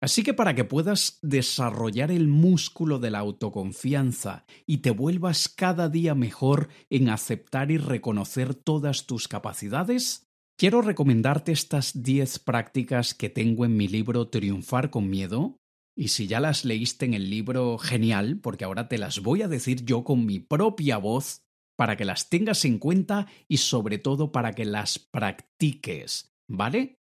Así 0.00 0.22
que 0.22 0.34
para 0.34 0.54
que 0.54 0.64
puedas 0.64 1.18
desarrollar 1.22 2.10
el 2.10 2.28
músculo 2.28 2.98
de 2.98 3.10
la 3.10 3.18
autoconfianza 3.18 4.44
y 4.66 4.78
te 4.78 4.90
vuelvas 4.90 5.48
cada 5.48 5.88
día 5.88 6.14
mejor 6.14 6.68
en 6.88 7.08
aceptar 7.08 7.70
y 7.70 7.78
reconocer 7.78 8.54
todas 8.54 9.06
tus 9.06 9.26
capacidades, 9.26 10.28
Quiero 10.58 10.82
recomendarte 10.82 11.52
estas 11.52 12.02
10 12.02 12.40
prácticas 12.40 13.14
que 13.14 13.30
tengo 13.30 13.64
en 13.64 13.76
mi 13.76 13.86
libro 13.86 14.26
Triunfar 14.26 14.90
con 14.90 15.08
Miedo. 15.08 15.60
Y 15.96 16.08
si 16.08 16.26
ya 16.26 16.40
las 16.40 16.64
leíste 16.64 17.06
en 17.06 17.14
el 17.14 17.30
libro, 17.30 17.78
genial, 17.78 18.40
porque 18.42 18.64
ahora 18.64 18.88
te 18.88 18.98
las 18.98 19.20
voy 19.20 19.42
a 19.42 19.48
decir 19.48 19.84
yo 19.84 20.02
con 20.02 20.26
mi 20.26 20.40
propia 20.40 20.98
voz 20.98 21.42
para 21.76 21.96
que 21.96 22.04
las 22.04 22.28
tengas 22.28 22.64
en 22.64 22.80
cuenta 22.80 23.28
y 23.46 23.58
sobre 23.58 23.98
todo 23.98 24.32
para 24.32 24.52
que 24.52 24.64
las 24.64 24.98
practiques, 24.98 26.34
¿vale? 26.48 26.97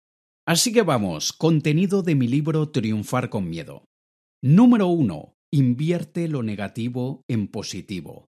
Así 0.47 0.71
que 0.71 0.83
vamos, 0.83 1.33
contenido 1.33 2.03
de 2.03 2.13
mi 2.13 2.27
libro 2.27 2.69
Triunfar 2.69 3.29
con 3.29 3.49
Miedo. 3.49 3.85
Número 4.43 4.87
1. 4.87 5.35
Invierte 5.51 6.27
lo 6.27 6.43
negativo 6.43 7.23
en 7.27 7.47
positivo. 7.47 8.29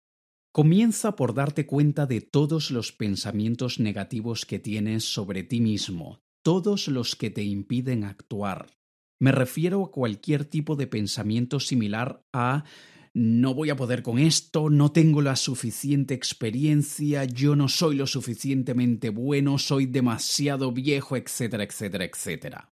Comienza 0.52 1.16
por 1.16 1.34
darte 1.34 1.66
cuenta 1.66 2.06
de 2.08 2.20
todos 2.20 2.70
los 2.70 2.92
pensamientos 2.92 3.80
negativos 3.80 4.46
que 4.46 4.60
tienes 4.60 5.06
sobre 5.06 5.44
ti 5.44 5.62
mismo, 5.62 6.20
todos 6.44 6.90
los 6.90 7.16
que 7.16 7.30
te 7.30 7.44
impiden 7.44 8.04
actuar. 8.04 8.78
Me 9.22 9.32
refiero 9.32 9.82
a 9.86 9.92
cualquier 9.92 10.44
tipo 10.44 10.76
de 10.76 10.88
pensamiento 10.88 11.62
similar 11.62 12.26
a 12.34 12.66
no 13.14 13.54
voy 13.54 13.70
a 13.70 13.76
poder 13.76 14.04
con 14.04 14.20
esto, 14.20 14.70
no 14.70 14.92
tengo 14.92 15.22
la 15.22 15.36
suficiente 15.36 16.14
experiencia, 16.14 17.26
yo 17.26 17.56
no 17.56 17.68
soy 17.68 17.96
lo 17.96 18.08
suficientemente 18.08 19.10
bueno, 19.10 19.58
soy 19.58 19.86
demasiado 19.86 20.72
viejo, 20.72 21.18
etcétera, 21.18 21.64
etcétera, 21.64 22.06
etcétera. 22.06 22.74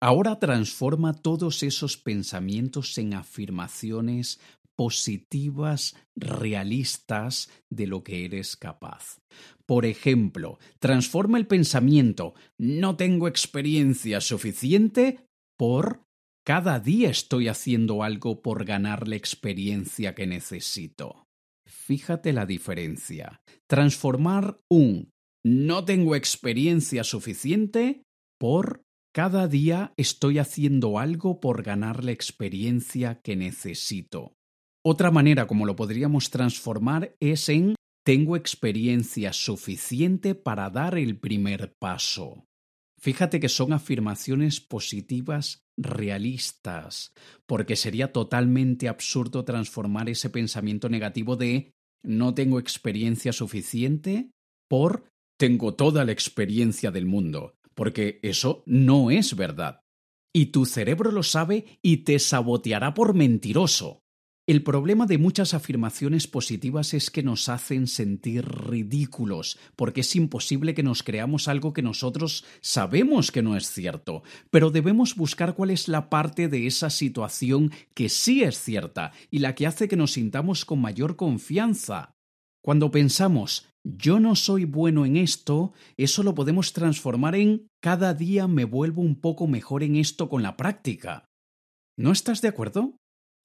Ahora 0.00 0.38
transforma 0.38 1.12
todos 1.12 1.62
esos 1.62 1.96
pensamientos 1.96 2.96
en 2.98 3.14
afirmaciones 3.14 4.40
positivas, 4.76 5.96
realistas 6.14 7.50
de 7.68 7.88
lo 7.88 8.04
que 8.04 8.24
eres 8.24 8.56
capaz. 8.56 9.18
Por 9.66 9.84
ejemplo, 9.84 10.58
transforma 10.78 11.36
el 11.36 11.48
pensamiento 11.48 12.34
no 12.58 12.96
tengo 12.96 13.26
experiencia 13.26 14.20
suficiente 14.20 15.18
por 15.56 16.07
cada 16.48 16.80
día 16.80 17.10
estoy 17.10 17.48
haciendo 17.48 18.02
algo 18.02 18.40
por 18.40 18.64
ganar 18.64 19.06
la 19.06 19.16
experiencia 19.16 20.14
que 20.14 20.26
necesito. 20.26 21.26
Fíjate 21.66 22.32
la 22.32 22.46
diferencia. 22.46 23.42
Transformar 23.66 24.58
un 24.70 25.10
no 25.44 25.84
tengo 25.84 26.16
experiencia 26.16 27.04
suficiente 27.04 28.02
por 28.40 28.82
cada 29.14 29.46
día 29.46 29.92
estoy 29.98 30.38
haciendo 30.38 30.98
algo 30.98 31.38
por 31.38 31.62
ganar 31.62 32.02
la 32.02 32.12
experiencia 32.12 33.20
que 33.22 33.36
necesito. 33.36 34.32
Otra 34.82 35.10
manera 35.10 35.46
como 35.46 35.66
lo 35.66 35.76
podríamos 35.76 36.30
transformar 36.30 37.14
es 37.20 37.50
en 37.50 37.74
tengo 38.06 38.36
experiencia 38.36 39.34
suficiente 39.34 40.34
para 40.34 40.70
dar 40.70 40.96
el 40.96 41.18
primer 41.18 41.74
paso. 41.78 42.47
Fíjate 43.00 43.38
que 43.38 43.48
son 43.48 43.72
afirmaciones 43.72 44.60
positivas 44.60 45.64
realistas, 45.76 47.12
porque 47.46 47.76
sería 47.76 48.12
totalmente 48.12 48.88
absurdo 48.88 49.44
transformar 49.44 50.08
ese 50.08 50.30
pensamiento 50.30 50.88
negativo 50.88 51.36
de 51.36 51.72
no 52.02 52.34
tengo 52.34 52.58
experiencia 52.58 53.32
suficiente 53.32 54.30
por 54.68 55.10
tengo 55.38 55.74
toda 55.74 56.04
la 56.04 56.12
experiencia 56.12 56.90
del 56.90 57.06
mundo, 57.06 57.54
porque 57.74 58.18
eso 58.22 58.64
no 58.66 59.12
es 59.12 59.36
verdad. 59.36 59.82
Y 60.34 60.46
tu 60.46 60.66
cerebro 60.66 61.12
lo 61.12 61.22
sabe 61.22 61.78
y 61.80 61.98
te 61.98 62.18
saboteará 62.18 62.94
por 62.94 63.14
mentiroso. 63.14 64.02
El 64.48 64.62
problema 64.62 65.04
de 65.04 65.18
muchas 65.18 65.52
afirmaciones 65.52 66.26
positivas 66.26 66.94
es 66.94 67.10
que 67.10 67.22
nos 67.22 67.50
hacen 67.50 67.86
sentir 67.86 68.46
ridículos, 68.48 69.58
porque 69.76 70.00
es 70.00 70.16
imposible 70.16 70.72
que 70.72 70.82
nos 70.82 71.02
creamos 71.02 71.48
algo 71.48 71.74
que 71.74 71.82
nosotros 71.82 72.46
sabemos 72.62 73.30
que 73.30 73.42
no 73.42 73.58
es 73.58 73.70
cierto, 73.70 74.22
pero 74.50 74.70
debemos 74.70 75.16
buscar 75.16 75.54
cuál 75.54 75.68
es 75.68 75.86
la 75.86 76.08
parte 76.08 76.48
de 76.48 76.66
esa 76.66 76.88
situación 76.88 77.72
que 77.92 78.08
sí 78.08 78.42
es 78.42 78.58
cierta 78.58 79.12
y 79.30 79.40
la 79.40 79.54
que 79.54 79.66
hace 79.66 79.86
que 79.86 79.96
nos 79.96 80.12
sintamos 80.12 80.64
con 80.64 80.80
mayor 80.80 81.16
confianza. 81.16 82.12
Cuando 82.64 82.90
pensamos 82.90 83.68
yo 83.84 84.18
no 84.18 84.34
soy 84.34 84.64
bueno 84.64 85.04
en 85.04 85.18
esto, 85.18 85.74
eso 85.98 86.22
lo 86.22 86.34
podemos 86.34 86.72
transformar 86.72 87.34
en 87.34 87.68
cada 87.82 88.14
día 88.14 88.48
me 88.48 88.64
vuelvo 88.64 89.02
un 89.02 89.20
poco 89.20 89.46
mejor 89.46 89.82
en 89.82 89.96
esto 89.96 90.30
con 90.30 90.42
la 90.42 90.56
práctica. 90.56 91.26
¿No 91.98 92.12
estás 92.12 92.40
de 92.40 92.48
acuerdo? 92.48 92.94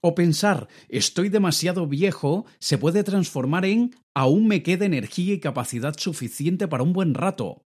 O 0.06 0.16
pensar 0.16 0.68
estoy 0.90 1.30
demasiado 1.30 1.88
viejo 1.88 2.46
se 2.60 2.78
puede 2.78 3.06
transformar 3.06 3.64
en 3.64 3.96
aún 4.14 4.48
me 4.48 4.62
queda 4.62 4.86
energía 4.86 5.34
y 5.34 5.40
capacidad 5.40 5.98
suficiente 5.98 6.68
para 6.68 6.84
un 6.84 6.92
buen 6.92 7.14
rato. 7.14 7.64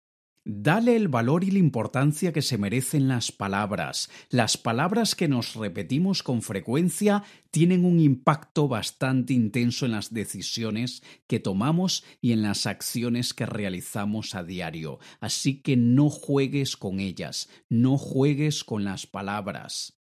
Dale 0.43 0.97
el 0.97 1.09
valor 1.09 1.45
y 1.45 1.51
la 1.51 1.59
importancia 1.59 2.33
que 2.33 2.41
se 2.41 2.57
merecen 2.57 3.07
las 3.07 3.33
palabras. 3.33 4.09
Las 4.31 4.57
palabras 4.57 5.15
que 5.15 5.29
nos 5.29 5.57
repetimos 5.57 6.23
con 6.23 6.41
frecuencia 6.41 7.23
tienen 7.51 7.85
un 7.85 8.01
impacto 8.01 8.67
bastante 8.67 9.35
intenso 9.35 9.85
en 9.85 9.93
las 9.93 10.15
decisiones 10.15 11.03
que 11.27 11.39
tomamos 11.39 12.03
y 12.23 12.33
en 12.33 12.41
las 12.41 12.65
acciones 12.65 13.35
que 13.35 13.45
realizamos 13.45 14.35
a 14.35 14.43
diario. 14.43 15.01
Así 15.21 15.61
que 15.61 15.77
no 15.77 16.09
juegues 16.09 16.79
con 16.79 16.99
ellas, 16.99 17.51
no 17.69 17.99
juegues 17.99 18.65
con 18.65 18.85
las 18.85 19.07
palabras. 19.07 20.02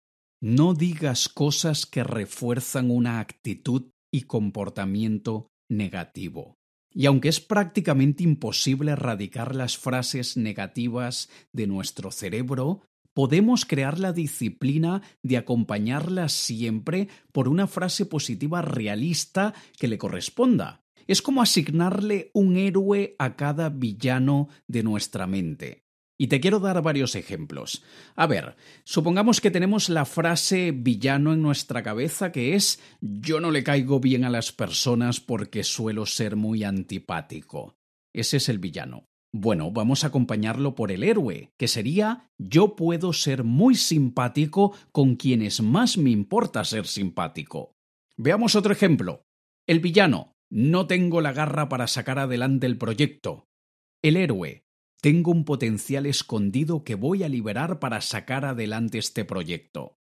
No 0.45 0.73
digas 0.73 1.29
cosas 1.29 1.85
que 1.85 2.03
refuerzan 2.03 2.91
una 2.91 3.21
actitud 3.21 3.91
y 4.11 4.23
comportamiento 4.23 5.47
negativo. 5.69 6.57
Y 6.93 7.05
aunque 7.05 7.29
es 7.29 7.39
prácticamente 7.39 8.23
imposible 8.23 8.91
erradicar 8.91 9.55
las 9.55 9.77
frases 9.77 10.35
negativas 10.35 11.29
de 11.53 11.65
nuestro 11.65 12.11
cerebro, 12.11 12.81
podemos 13.13 13.63
crear 13.63 13.99
la 13.99 14.11
disciplina 14.11 15.01
de 15.21 15.37
acompañarlas 15.37 16.33
siempre 16.33 17.07
por 17.31 17.47
una 17.47 17.65
frase 17.65 18.05
positiva 18.05 18.61
realista 18.61 19.53
que 19.79 19.87
le 19.87 19.97
corresponda. 19.97 20.83
Es 21.07 21.21
como 21.21 21.41
asignarle 21.41 22.31
un 22.33 22.57
héroe 22.57 23.15
a 23.17 23.37
cada 23.37 23.69
villano 23.69 24.49
de 24.67 24.83
nuestra 24.83 25.25
mente. 25.25 25.82
Y 26.23 26.27
te 26.27 26.39
quiero 26.39 26.61
dar 26.61 26.81
varios 26.81 27.15
ejemplos. 27.15 27.83
A 28.15 28.27
ver, 28.27 28.55
supongamos 28.85 29.41
que 29.41 29.51
tenemos 29.51 29.89
la 29.89 30.05
frase 30.05 30.71
villano 30.71 31.33
en 31.33 31.41
nuestra 31.41 31.83
cabeza 31.83 32.31
que 32.31 32.55
es 32.55 32.81
yo 33.01 33.41
no 33.41 33.51
le 33.51 33.65
caigo 33.65 33.99
bien 33.99 34.23
a 34.23 34.29
las 34.29 34.53
personas 34.53 35.19
porque 35.19 35.65
suelo 35.65 36.05
ser 36.05 36.37
muy 36.37 36.63
antipático. 36.63 37.75
Ese 38.13 38.37
es 38.37 38.47
el 38.47 38.59
villano. 38.59 39.09
Bueno, 39.33 39.71
vamos 39.71 40.05
a 40.05 40.07
acompañarlo 40.07 40.75
por 40.75 40.93
el 40.93 41.03
héroe, 41.03 41.51
que 41.59 41.67
sería 41.67 42.29
yo 42.37 42.77
puedo 42.77 43.11
ser 43.11 43.43
muy 43.43 43.75
simpático 43.75 44.73
con 44.93 45.17
quienes 45.17 45.59
más 45.59 45.97
me 45.97 46.11
importa 46.11 46.63
ser 46.63 46.87
simpático. 46.87 47.73
Veamos 48.15 48.55
otro 48.55 48.71
ejemplo. 48.71 49.23
El 49.67 49.81
villano. 49.81 50.31
No 50.49 50.87
tengo 50.87 51.19
la 51.19 51.33
garra 51.33 51.67
para 51.67 51.87
sacar 51.87 52.17
adelante 52.17 52.65
el 52.65 52.77
proyecto. 52.77 53.49
El 54.01 54.15
héroe. 54.15 54.62
Tengo 55.03 55.31
un 55.31 55.43
potencial 55.43 56.05
escondido 56.05 56.85
que 56.85 56.95
voy 56.95 57.23
a 57.23 57.27
liberar 57.27 57.79
para 57.79 57.99
sacar 57.99 58.45
adelante 58.45 58.99
este 58.99 59.25
proyecto. 59.25 59.97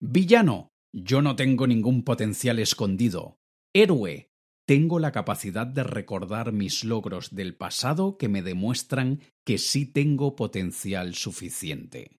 Villano. 0.00 0.70
Yo 0.94 1.20
no 1.20 1.36
tengo 1.36 1.66
ningún 1.66 2.04
potencial 2.04 2.58
escondido. 2.58 3.38
Héroe. 3.74 4.30
Tengo 4.66 4.98
la 4.98 5.12
capacidad 5.12 5.66
de 5.66 5.82
recordar 5.82 6.52
mis 6.52 6.84
logros 6.84 7.34
del 7.34 7.54
pasado 7.54 8.16
que 8.16 8.30
me 8.30 8.40
demuestran 8.40 9.20
que 9.44 9.58
sí 9.58 9.84
tengo 9.84 10.36
potencial 10.36 11.14
suficiente. 11.14 12.18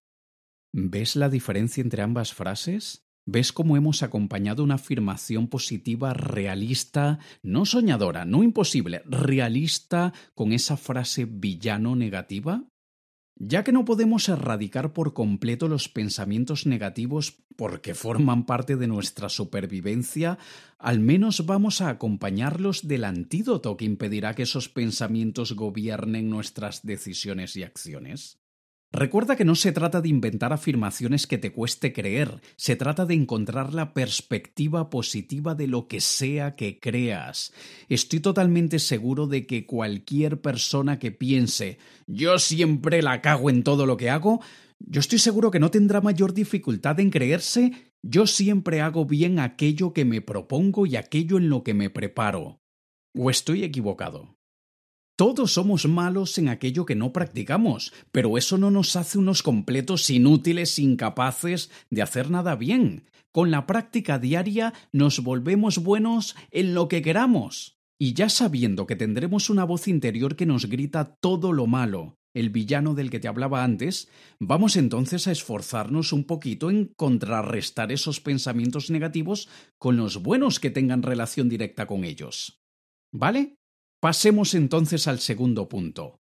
¿Ves 0.72 1.16
la 1.16 1.28
diferencia 1.28 1.82
entre 1.82 2.04
ambas 2.04 2.36
frases? 2.36 3.04
¿Ves 3.34 3.54
cómo 3.54 3.78
hemos 3.78 4.04
acompañado 4.04 4.62
una 4.62 4.76
afirmación 4.76 5.48
positiva 5.48 6.14
realista, 6.14 7.20
no 7.42 7.66
soñadora, 7.66 8.26
no 8.26 8.44
imposible, 8.44 9.04
realista 9.06 10.12
con 10.36 10.52
esa 10.52 10.76
frase 10.76 11.24
villano 11.24 11.96
negativa? 11.96 12.66
Ya 13.38 13.64
que 13.64 13.72
no 13.72 13.86
podemos 13.86 14.28
erradicar 14.28 14.92
por 14.92 15.14
completo 15.14 15.70
los 15.70 15.88
pensamientos 15.88 16.66
negativos 16.66 17.42
porque 17.56 17.96
forman 17.96 18.46
parte 18.46 18.76
de 18.76 18.88
nuestra 18.88 19.30
supervivencia, 19.30 20.38
al 20.78 21.00
menos 21.00 21.46
vamos 21.46 21.80
a 21.80 21.88
acompañarlos 21.88 22.86
del 22.86 23.06
antídoto 23.06 23.78
que 23.78 23.86
impedirá 23.86 24.36
que 24.36 24.44
esos 24.44 24.68
pensamientos 24.68 25.54
gobiernen 25.54 26.30
nuestras 26.30 26.84
decisiones 26.84 27.56
y 27.56 27.64
acciones. 27.64 28.41
Recuerda 28.94 29.38
que 29.38 29.46
no 29.46 29.56
se 29.56 29.72
trata 29.72 30.02
de 30.02 30.10
inventar 30.10 30.52
afirmaciones 30.52 31.26
que 31.26 31.38
te 31.38 31.54
cueste 31.54 31.94
creer, 31.94 32.42
se 32.58 32.76
trata 32.76 33.06
de 33.06 33.14
encontrar 33.14 33.74
la 33.74 33.94
perspectiva 33.94 34.90
positiva 34.90 35.56
de 35.56 35.68
lo 35.68 35.88
que 35.88 36.02
sea 36.02 36.56
que 36.56 36.80
creas. 36.80 37.54
Estoy 37.88 38.20
totalmente 38.20 38.80
seguro 38.80 39.28
de 39.28 39.48
que 39.48 39.66
cualquier 39.66 40.42
persona 40.42 41.00
que 41.00 41.12
piense 41.12 41.78
yo 42.06 42.38
siempre 42.38 43.02
la 43.02 43.22
cago 43.22 43.50
en 43.50 43.64
todo 43.64 43.86
lo 43.86 43.96
que 43.96 44.10
hago, 44.10 44.42
yo 44.80 45.00
estoy 45.00 45.20
seguro 45.20 45.52
que 45.52 45.60
no 45.60 45.72
tendrá 45.72 46.02
mayor 46.02 46.34
dificultad 46.34 47.00
en 47.00 47.12
creerse 47.12 47.92
yo 48.04 48.26
siempre 48.26 48.82
hago 48.82 49.06
bien 49.06 49.38
aquello 49.38 49.94
que 49.94 50.06
me 50.06 50.22
propongo 50.22 50.88
y 50.88 50.96
aquello 50.96 51.38
en 51.38 51.50
lo 51.50 51.64
que 51.64 51.76
me 51.76 51.92
preparo. 51.92 52.60
¿O 53.16 53.30
estoy 53.30 53.64
equivocado? 53.64 54.41
Todos 55.22 55.54
somos 55.54 55.88
malos 55.88 56.40
en 56.40 56.50
aquello 56.50 56.84
que 56.84 56.96
no 56.96 57.14
practicamos, 57.14 57.94
pero 58.12 58.40
eso 58.40 58.58
no 58.58 58.72
nos 58.72 58.96
hace 58.96 59.20
unos 59.20 59.44
completos 59.44 60.10
inútiles, 60.10 60.80
incapaces 60.80 61.70
de 61.92 62.02
hacer 62.02 62.32
nada 62.32 62.56
bien. 62.56 63.08
Con 63.32 63.52
la 63.52 63.68
práctica 63.68 64.18
diaria 64.18 64.74
nos 64.92 65.24
volvemos 65.24 65.78
buenos 65.78 66.36
en 66.50 66.74
lo 66.74 66.88
que 66.88 67.04
queramos. 67.04 67.78
Y 68.00 68.14
ya 68.14 68.30
sabiendo 68.30 68.88
que 68.88 68.96
tendremos 68.96 69.52
una 69.52 69.64
voz 69.64 69.88
interior 69.88 70.36
que 70.36 70.48
nos 70.48 70.66
grita 70.66 71.14
todo 71.22 71.54
lo 71.54 71.68
malo, 71.68 72.18
el 72.34 72.50
villano 72.50 72.96
del 72.96 73.12
que 73.12 73.20
te 73.20 73.28
hablaba 73.28 73.64
antes, 73.64 74.10
vamos 74.40 74.76
entonces 74.76 75.28
a 75.28 75.32
esforzarnos 75.32 76.14
un 76.14 76.24
poquito 76.24 76.72
en 76.72 76.96
contrarrestar 76.96 77.92
esos 77.92 78.22
pensamientos 78.22 78.90
negativos 78.90 79.50
con 79.78 79.98
los 79.98 80.24
buenos 80.24 80.60
que 80.60 80.72
tengan 80.72 81.04
relación 81.04 81.48
directa 81.48 81.86
con 81.86 82.06
ellos. 82.06 82.64
¿Vale? 83.14 83.61
Pasemos 84.02 84.56
entonces 84.56 85.08
al 85.08 85.20
segundo 85.20 85.70
punto. 85.70 86.22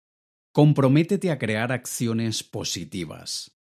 Comprométete 0.51 1.29
a 1.29 1.37
crear 1.37 1.71
acciones 1.71 2.43
positivas. 2.43 3.55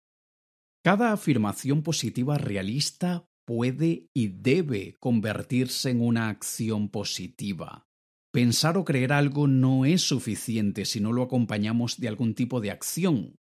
Cada 0.84 1.12
afirmación 1.12 1.82
positiva 1.82 2.36
realista 2.36 3.24
puede 3.46 4.10
y 4.12 4.28
debe 4.28 4.96
convertirse 5.00 5.88
en 5.88 6.02
una 6.02 6.28
acción 6.28 6.90
positiva. 6.90 7.86
Pensar 8.30 8.76
o 8.76 8.84
creer 8.84 9.14
algo 9.14 9.46
no 9.46 9.86
es 9.86 10.02
suficiente 10.02 10.84
si 10.84 11.00
no 11.00 11.14
lo 11.14 11.22
acompañamos 11.22 11.98
de 11.98 12.08
algún 12.08 12.34
tipo 12.34 12.60
de 12.60 12.70
acción. 12.70 13.36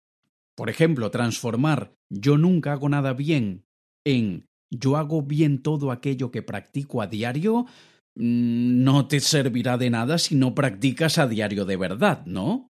Por 0.55 0.69
ejemplo, 0.69 1.11
transformar 1.11 1.95
yo 2.11 2.37
nunca 2.37 2.73
hago 2.73 2.91
nada 2.91 3.15
bien 3.15 3.65
en 4.05 4.45
yo 4.71 4.99
hago 4.99 5.23
bien 5.23 5.63
todo 5.63 5.93
aquello 5.93 6.31
que 6.31 6.43
practico 6.43 7.01
a 7.01 7.07
diario 7.07 7.65
no 8.19 9.07
te 9.07 9.21
servirá 9.21 9.79
de 9.79 9.91
nada 9.91 10.19
si 10.19 10.35
no 10.35 10.53
practicas 10.55 11.19
a 11.19 11.29
diario 11.29 11.65
de 11.65 11.77
verdad, 11.77 12.27
¿no? 12.27 12.73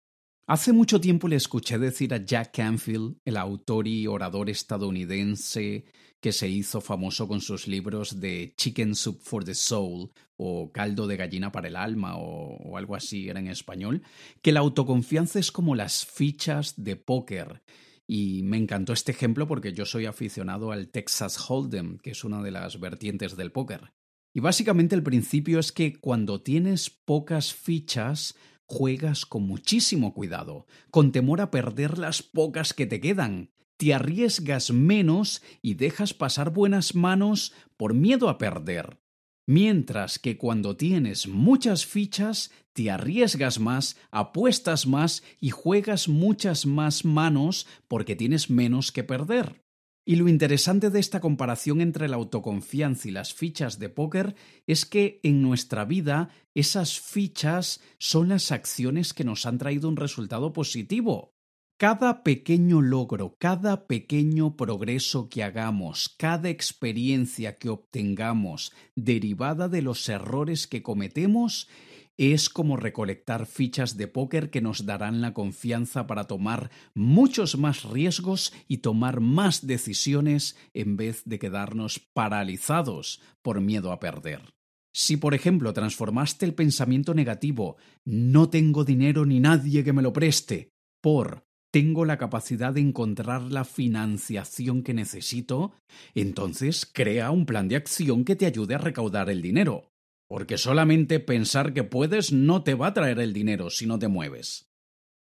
Hace 0.45 0.71
mucho 0.71 1.01
tiempo 1.01 1.27
le 1.27 1.36
escuché 1.36 1.80
decir 1.80 2.13
a 2.13 2.23
Jack 2.23 2.56
Canfield, 2.56 3.17
el 3.25 3.38
autor 3.38 3.88
y 3.88 4.06
orador 4.06 4.49
estadounidense 4.49 5.86
que 6.19 6.32
se 6.32 6.47
hizo 6.47 6.80
famoso 6.80 7.27
con 7.27 7.41
sus 7.41 7.67
libros 7.67 8.19
de 8.19 8.54
Chicken 8.56 8.93
Soup 8.93 9.19
for 9.19 9.43
the 9.43 9.56
Soul 9.56 10.12
o 10.38 10.71
Caldo 10.71 11.08
de 11.08 11.17
gallina 11.17 11.51
para 11.51 11.69
el 11.69 11.75
alma 11.75 12.17
o, 12.17 12.77
algo 12.77 12.95
así 12.95 13.27
era 13.27 13.39
en 13.39 13.47
español, 13.47 14.04
que 14.43 14.51
la 14.51 14.60
autoconfianza 14.60 15.39
es 15.39 15.51
como 15.51 15.73
las 15.73 16.06
fichas 16.06 16.75
de 16.84 16.97
póker. 16.97 17.63
Y 18.06 18.43
me 18.43 18.58
encantó 18.58 18.93
este 18.93 19.12
ejemplo 19.13 19.47
porque 19.47 19.73
yo 19.73 19.86
soy 19.86 20.06
aficionado 20.06 20.71
al 20.71 20.89
Texas 20.89 21.39
Hold'em, 21.49 21.97
que 21.99 22.12
es 22.12 22.23
una 22.23 22.43
de 22.43 22.51
las 22.51 22.80
vertientes 22.80 23.36
del 23.36 23.51
póker. 23.51 23.91
Y 24.34 24.39
básicamente 24.39 24.96
el 24.96 25.04
principio 25.04 25.60
es 25.60 25.72
que 25.72 25.94
cuando 25.94 26.41
tienes 26.41 26.89
pocas 26.89 27.54
fichas, 27.54 28.36
juegas 28.65 29.26
con 29.26 29.44
muchísimo 29.44 30.13
cuidado, 30.13 30.65
con 30.89 31.12
temor 31.12 31.41
a 31.41 31.52
perder 31.52 31.98
las 31.98 32.24
pocas 32.24 32.74
que 32.74 32.86
te 32.86 33.02
quedan. 33.02 33.52
Te 33.76 33.94
arriesgas 33.94 34.72
menos 34.72 35.41
y 35.62 35.74
dejas 35.74 36.13
pasar 36.13 36.54
buenas 36.54 36.96
manos 36.96 37.54
por 37.76 37.94
miedo 37.94 38.30
a 38.30 38.38
perder. 38.38 39.00
Mientras 39.48 40.20
que 40.20 40.38
cuando 40.38 40.78
tienes 40.78 41.28
muchas 41.28 41.86
fichas, 41.86 42.52
te 42.74 42.89
arriesgas 42.89 43.60
más, 43.60 43.98
apuestas 44.12 44.88
más 44.88 45.24
y 45.41 45.50
juegas 45.50 46.08
muchas 46.08 46.65
más 46.65 47.04
manos 47.04 47.67
porque 47.89 48.15
tienes 48.15 48.50
menos 48.50 48.94
que 48.94 49.04
perder. 49.04 49.61
Y 50.04 50.16
lo 50.16 50.28
interesante 50.28 50.90
de 50.90 51.00
esta 51.00 51.20
comparación 51.20 51.80
entre 51.80 52.10
la 52.10 52.16
autoconfianza 52.16 53.08
y 53.08 53.12
las 53.12 53.34
fichas 53.34 53.78
de 53.78 53.90
póker 53.90 54.36
es 54.66 54.86
que 54.86 55.20
en 55.22 55.42
nuestra 55.42 55.86
vida 55.86 56.30
esas 56.56 57.00
fichas 57.00 57.82
son 58.00 58.30
las 58.30 58.52
acciones 58.52 59.14
que 59.14 59.24
nos 59.24 59.46
han 59.46 59.60
traído 59.60 59.88
un 59.88 59.98
resultado 59.98 60.54
positivo. 60.54 61.36
Cada 61.78 62.24
pequeño 62.24 62.82
logro, 62.82 63.36
cada 63.40 63.88
pequeño 63.88 64.56
progreso 64.56 65.30
que 65.30 65.44
hagamos, 65.44 66.14
cada 66.18 66.50
experiencia 66.50 67.58
que 67.58 67.70
obtengamos 67.70 68.72
derivada 68.96 69.68
de 69.68 69.82
los 69.82 70.08
errores 70.08 70.68
que 70.68 70.84
cometemos 70.84 71.68
es 72.17 72.50
como 72.50 72.78
recolectar 72.78 73.45
fichas 73.45 73.97
de 73.97 74.08
póker 74.08 74.50
que 74.50 74.62
nos 74.62 74.86
darán 74.86 75.21
la 75.21 75.34
confianza 75.34 76.08
para 76.08 76.26
tomar 76.26 76.69
muchos 76.93 77.58
más 77.58 77.84
riesgos 77.84 78.54
y 78.67 78.78
tomar 78.78 79.21
más 79.21 79.65
decisiones 79.65 80.56
en 80.74 80.97
vez 80.97 81.24
de 81.26 81.39
quedarnos 81.39 82.00
paralizados 82.00 83.21
por 83.41 83.62
miedo 83.62 83.91
a 83.91 84.00
perder. 84.00 84.54
Si, 84.93 85.17
por 85.17 85.34
ejemplo, 85.34 85.74
transformaste 85.74 86.45
el 86.45 86.54
pensamiento 86.54 87.13
negativo 87.13 87.78
no 88.06 88.50
tengo 88.50 88.84
dinero 88.84 89.26
ni 89.26 89.39
nadie 89.39 89.84
que 89.84 89.93
me 89.93 90.02
lo 90.02 90.12
preste 90.12 90.74
por 91.02 91.45
tengo 91.71 92.04
la 92.04 92.17
capacidad 92.17 92.74
de 92.74 92.82
encontrar 92.82 93.43
la 93.43 93.63
financiación 93.63 94.84
que 94.84 94.93
necesito, 94.93 95.71
entonces 96.13 96.86
crea 96.86 97.32
un 97.32 97.45
plan 97.45 97.69
de 97.69 97.78
acción 97.78 98.26
que 98.26 98.36
te 98.36 98.45
ayude 98.45 98.76
a 98.76 98.80
recaudar 98.80 99.30
el 99.30 99.41
dinero 99.41 99.90
porque 100.32 100.58
solamente 100.58 101.20
pensar 101.20 101.74
que 101.74 101.84
puedes 101.84 102.32
no 102.32 102.63
te 102.63 102.74
va 102.74 102.88
a 102.88 102.94
traer 102.94 103.20
el 103.20 103.34
dinero 103.34 103.70
si 103.70 103.86
no 103.86 104.00
te 104.00 104.08
mueves. 104.08 104.72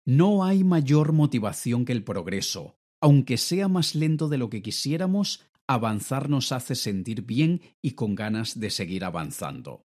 No 0.05 0.45
hay 0.45 0.65
mayor 0.65 1.15
motivación 1.15 1.87
que 1.87 1.93
el 1.93 2.05
progreso. 2.05 2.77
Aunque 3.01 3.39
sea 3.39 3.69
más 3.69 3.95
lento 3.95 4.29
de 4.29 4.37
lo 4.37 4.51
que 4.51 4.61
quisiéramos, 4.61 5.47
avanzar 5.67 6.29
nos 6.29 6.53
hace 6.53 6.75
sentir 6.75 7.23
bien 7.23 7.63
y 7.81 7.93
con 7.93 8.15
ganas 8.15 8.61
de 8.61 8.69
seguir 8.69 9.03
avanzando. 9.03 9.87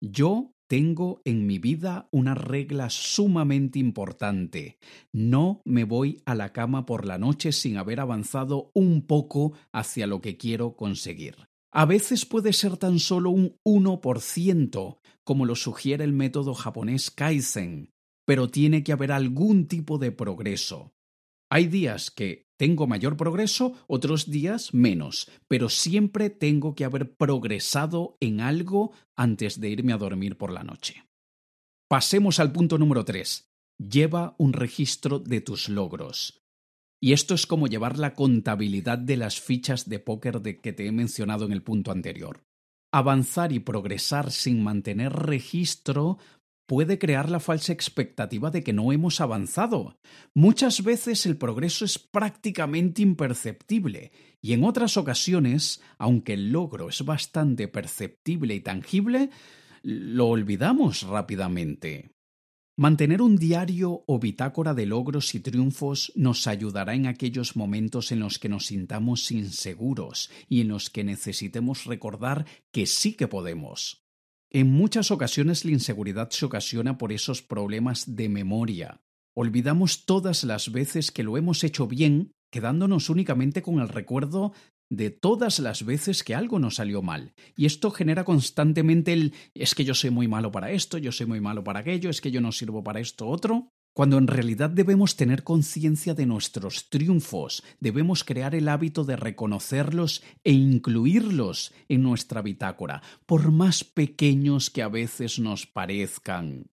Yo 0.00 0.54
tengo 0.70 1.20
en 1.26 1.46
mi 1.46 1.58
vida 1.58 2.08
una 2.10 2.34
regla 2.34 2.88
sumamente 2.88 3.78
importante. 3.78 4.78
No 5.12 5.60
me 5.66 5.84
voy 5.84 6.22
a 6.24 6.34
la 6.34 6.54
cama 6.54 6.86
por 6.86 7.04
la 7.04 7.18
noche 7.18 7.52
sin 7.52 7.76
haber 7.76 8.00
avanzado 8.00 8.70
un 8.72 9.06
poco 9.06 9.52
hacia 9.70 10.06
lo 10.06 10.22
que 10.22 10.38
quiero 10.38 10.76
conseguir. 10.76 11.51
A 11.74 11.86
veces 11.86 12.26
puede 12.26 12.52
ser 12.52 12.76
tan 12.76 12.98
solo 12.98 13.30
un 13.30 13.58
1%, 13.64 14.98
como 15.24 15.46
lo 15.46 15.56
sugiere 15.56 16.04
el 16.04 16.12
método 16.12 16.52
japonés 16.52 17.10
Kaizen, 17.10 17.90
pero 18.26 18.48
tiene 18.48 18.84
que 18.84 18.92
haber 18.92 19.10
algún 19.10 19.66
tipo 19.68 19.96
de 19.96 20.12
progreso. 20.12 20.92
Hay 21.50 21.66
días 21.66 22.10
que 22.10 22.46
tengo 22.58 22.86
mayor 22.86 23.16
progreso, 23.16 23.74
otros 23.86 24.30
días 24.30 24.74
menos, 24.74 25.30
pero 25.48 25.70
siempre 25.70 26.28
tengo 26.28 26.74
que 26.74 26.84
haber 26.84 27.16
progresado 27.16 28.18
en 28.20 28.40
algo 28.40 28.92
antes 29.16 29.58
de 29.58 29.70
irme 29.70 29.94
a 29.94 29.98
dormir 29.98 30.36
por 30.36 30.52
la 30.52 30.64
noche. 30.64 31.04
Pasemos 31.88 32.38
al 32.38 32.52
punto 32.52 32.76
número 32.76 33.04
3. 33.04 33.50
Lleva 33.78 34.34
un 34.38 34.52
registro 34.52 35.18
de 35.18 35.40
tus 35.40 35.68
logros. 35.68 36.41
Y 37.04 37.14
esto 37.14 37.34
es 37.34 37.48
como 37.48 37.66
llevar 37.66 37.98
la 37.98 38.14
contabilidad 38.14 38.96
de 38.96 39.16
las 39.16 39.40
fichas 39.40 39.88
de 39.88 39.98
póker 39.98 40.40
de 40.40 40.60
que 40.60 40.72
te 40.72 40.86
he 40.86 40.92
mencionado 40.92 41.44
en 41.44 41.52
el 41.52 41.64
punto 41.64 41.90
anterior. 41.90 42.44
Avanzar 42.92 43.50
y 43.50 43.58
progresar 43.58 44.30
sin 44.30 44.62
mantener 44.62 45.12
registro 45.12 46.18
puede 46.68 47.00
crear 47.00 47.28
la 47.28 47.40
falsa 47.40 47.72
expectativa 47.72 48.52
de 48.52 48.62
que 48.62 48.72
no 48.72 48.92
hemos 48.92 49.20
avanzado. 49.20 49.96
Muchas 50.32 50.84
veces 50.84 51.26
el 51.26 51.36
progreso 51.36 51.84
es 51.84 51.98
prácticamente 51.98 53.02
imperceptible 53.02 54.12
y 54.40 54.52
en 54.52 54.62
otras 54.62 54.96
ocasiones, 54.96 55.82
aunque 55.98 56.34
el 56.34 56.52
logro 56.52 56.88
es 56.88 57.04
bastante 57.04 57.66
perceptible 57.66 58.54
y 58.54 58.60
tangible, 58.60 59.30
lo 59.82 60.28
olvidamos 60.28 61.02
rápidamente. 61.02 62.11
Mantener 62.76 63.20
un 63.20 63.36
diario 63.36 64.02
o 64.06 64.18
bitácora 64.18 64.72
de 64.72 64.86
logros 64.86 65.34
y 65.34 65.40
triunfos 65.40 66.10
nos 66.16 66.46
ayudará 66.46 66.94
en 66.94 67.06
aquellos 67.06 67.54
momentos 67.54 68.12
en 68.12 68.20
los 68.20 68.38
que 68.38 68.48
nos 68.48 68.66
sintamos 68.66 69.30
inseguros 69.30 70.30
y 70.48 70.62
en 70.62 70.68
los 70.68 70.88
que 70.88 71.04
necesitemos 71.04 71.84
recordar 71.84 72.46
que 72.70 72.86
sí 72.86 73.12
que 73.12 73.28
podemos. 73.28 74.06
En 74.48 74.70
muchas 74.70 75.10
ocasiones 75.10 75.66
la 75.66 75.72
inseguridad 75.72 76.30
se 76.30 76.46
ocasiona 76.46 76.96
por 76.96 77.12
esos 77.12 77.42
problemas 77.42 78.16
de 78.16 78.30
memoria. 78.30 79.02
Olvidamos 79.34 80.06
todas 80.06 80.42
las 80.42 80.72
veces 80.72 81.10
que 81.10 81.24
lo 81.24 81.36
hemos 81.36 81.64
hecho 81.64 81.86
bien, 81.86 82.32
quedándonos 82.50 83.10
únicamente 83.10 83.60
con 83.60 83.80
el 83.80 83.88
recuerdo 83.90 84.54
de 84.92 85.08
todas 85.08 85.58
las 85.58 85.86
veces 85.86 86.22
que 86.22 86.34
algo 86.34 86.58
nos 86.58 86.74
salió 86.74 87.00
mal. 87.00 87.32
Y 87.56 87.64
esto 87.64 87.90
genera 87.90 88.24
constantemente 88.24 89.14
el 89.14 89.32
es 89.54 89.74
que 89.74 89.84
yo 89.84 89.94
soy 89.94 90.10
muy 90.10 90.28
malo 90.28 90.52
para 90.52 90.70
esto, 90.70 90.98
yo 90.98 91.12
soy 91.12 91.24
muy 91.26 91.40
malo 91.40 91.64
para 91.64 91.80
aquello, 91.80 92.10
es 92.10 92.20
que 92.20 92.30
yo 92.30 92.42
no 92.42 92.52
sirvo 92.52 92.84
para 92.84 93.00
esto 93.00 93.26
otro. 93.26 93.68
Cuando 93.94 94.18
en 94.18 94.26
realidad 94.26 94.70
debemos 94.70 95.16
tener 95.16 95.44
conciencia 95.44 96.14
de 96.14 96.26
nuestros 96.26 96.90
triunfos, 96.90 97.62
debemos 97.80 98.22
crear 98.24 98.54
el 98.54 98.68
hábito 98.68 99.04
de 99.04 99.16
reconocerlos 99.16 100.22
e 100.44 100.52
incluirlos 100.52 101.72
en 101.88 102.02
nuestra 102.02 102.42
bitácora, 102.42 103.02
por 103.26 103.50
más 103.50 103.84
pequeños 103.84 104.68
que 104.68 104.82
a 104.82 104.88
veces 104.88 105.38
nos 105.38 105.66
parezcan. 105.66 106.71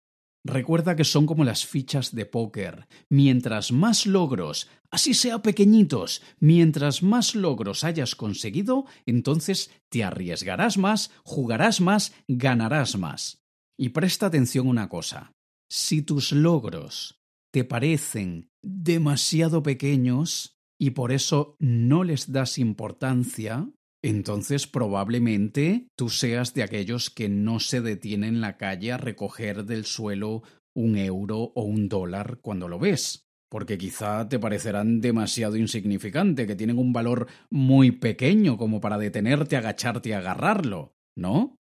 Recuerda 0.47 0.95
que 0.95 1.03
son 1.03 1.25
como 1.25 1.43
las 1.43 1.65
fichas 1.65 2.15
de 2.15 2.25
póker. 2.25 2.87
Mientras 3.09 3.73
más 3.73 4.05
logros, 4.05 4.69
así 4.89 5.13
sea 5.13 5.41
pequeñitos, 5.41 6.21
mientras 6.39 7.03
más 7.03 7.35
logros 7.35 7.83
hayas 7.83 8.15
conseguido, 8.15 8.85
entonces 9.05 9.69
te 9.89 10.05
arriesgarás 10.05 10.77
más, 10.77 11.11
jugarás 11.25 11.81
más, 11.81 12.13
ganarás 12.29 12.97
más. 12.97 13.43
Y 13.77 13.89
presta 13.89 14.27
atención 14.27 14.67
una 14.67 14.87
cosa. 14.87 15.33
Si 15.69 16.01
tus 16.01 16.31
logros 16.31 17.19
te 17.51 17.65
parecen 17.65 18.49
demasiado 18.63 19.63
pequeños 19.63 20.55
y 20.79 20.91
por 20.91 21.11
eso 21.11 21.57
no 21.59 22.05
les 22.05 22.31
das 22.31 22.57
importancia, 22.57 23.69
entonces 24.03 24.67
probablemente 24.67 25.87
tú 25.95 26.09
seas 26.09 26.53
de 26.53 26.63
aquellos 26.63 27.09
que 27.09 27.29
no 27.29 27.59
se 27.59 27.81
detienen 27.81 28.35
en 28.35 28.41
la 28.41 28.57
calle 28.57 28.91
a 28.91 28.97
recoger 28.97 29.65
del 29.65 29.85
suelo 29.85 30.43
un 30.75 30.97
euro 30.97 31.51
o 31.55 31.63
un 31.63 31.89
dólar 31.89 32.39
cuando 32.41 32.67
lo 32.67 32.77
ves, 32.77 33.27
porque 33.49 33.77
quizá 33.77 34.29
te 34.29 34.39
parecerán 34.39 35.01
demasiado 35.01 35.57
insignificante, 35.57 36.45
que 36.45 36.55
tienen 36.55 36.77
un 36.77 36.93
valor 36.93 37.27
muy 37.49 37.91
pequeño 37.91 38.57
como 38.57 38.79
para 38.79 38.97
detenerte, 38.97 39.57
agacharte 39.57 40.09
y 40.09 40.13
agarrarlo, 40.13 40.93
¿no? 41.15 41.55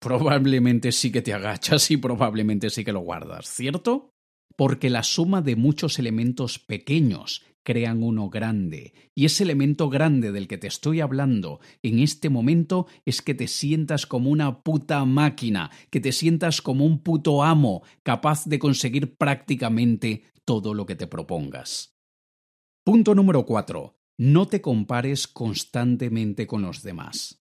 Probablemente 0.00 0.92
sí 0.92 1.10
que 1.10 1.22
te 1.22 1.34
agachas 1.34 1.90
y 1.90 1.96
probablemente 1.96 2.70
sí 2.70 2.84
que 2.84 2.92
lo 2.92 3.00
guardas, 3.00 3.46
¿cierto? 3.46 4.10
Porque 4.56 4.88
la 4.88 5.02
suma 5.02 5.42
de 5.42 5.56
muchos 5.56 5.98
elementos 5.98 6.58
pequeños 6.58 7.44
crean 7.64 8.02
uno 8.02 8.30
grande. 8.30 8.94
Y 9.14 9.24
ese 9.24 9.44
elemento 9.44 9.88
grande 9.88 10.32
del 10.32 10.48
que 10.48 10.58
te 10.58 10.66
estoy 10.66 11.00
hablando 11.00 11.60
en 11.82 11.98
este 11.98 12.30
momento 12.30 12.86
es 13.04 13.22
que 13.22 13.34
te 13.34 13.48
sientas 13.48 14.06
como 14.06 14.30
una 14.30 14.62
puta 14.62 15.04
máquina, 15.04 15.70
que 15.90 16.00
te 16.00 16.12
sientas 16.12 16.62
como 16.62 16.84
un 16.84 17.02
puto 17.02 17.42
amo, 17.42 17.82
capaz 18.02 18.46
de 18.46 18.58
conseguir 18.58 19.16
prácticamente 19.16 20.24
todo 20.44 20.74
lo 20.74 20.86
que 20.86 20.96
te 20.96 21.06
propongas. 21.06 21.94
Punto 22.84 23.14
número 23.14 23.44
4. 23.44 23.96
No 24.18 24.48
te 24.48 24.60
compares 24.60 25.28
constantemente 25.28 26.46
con 26.46 26.62
los 26.62 26.82
demás. 26.82 27.40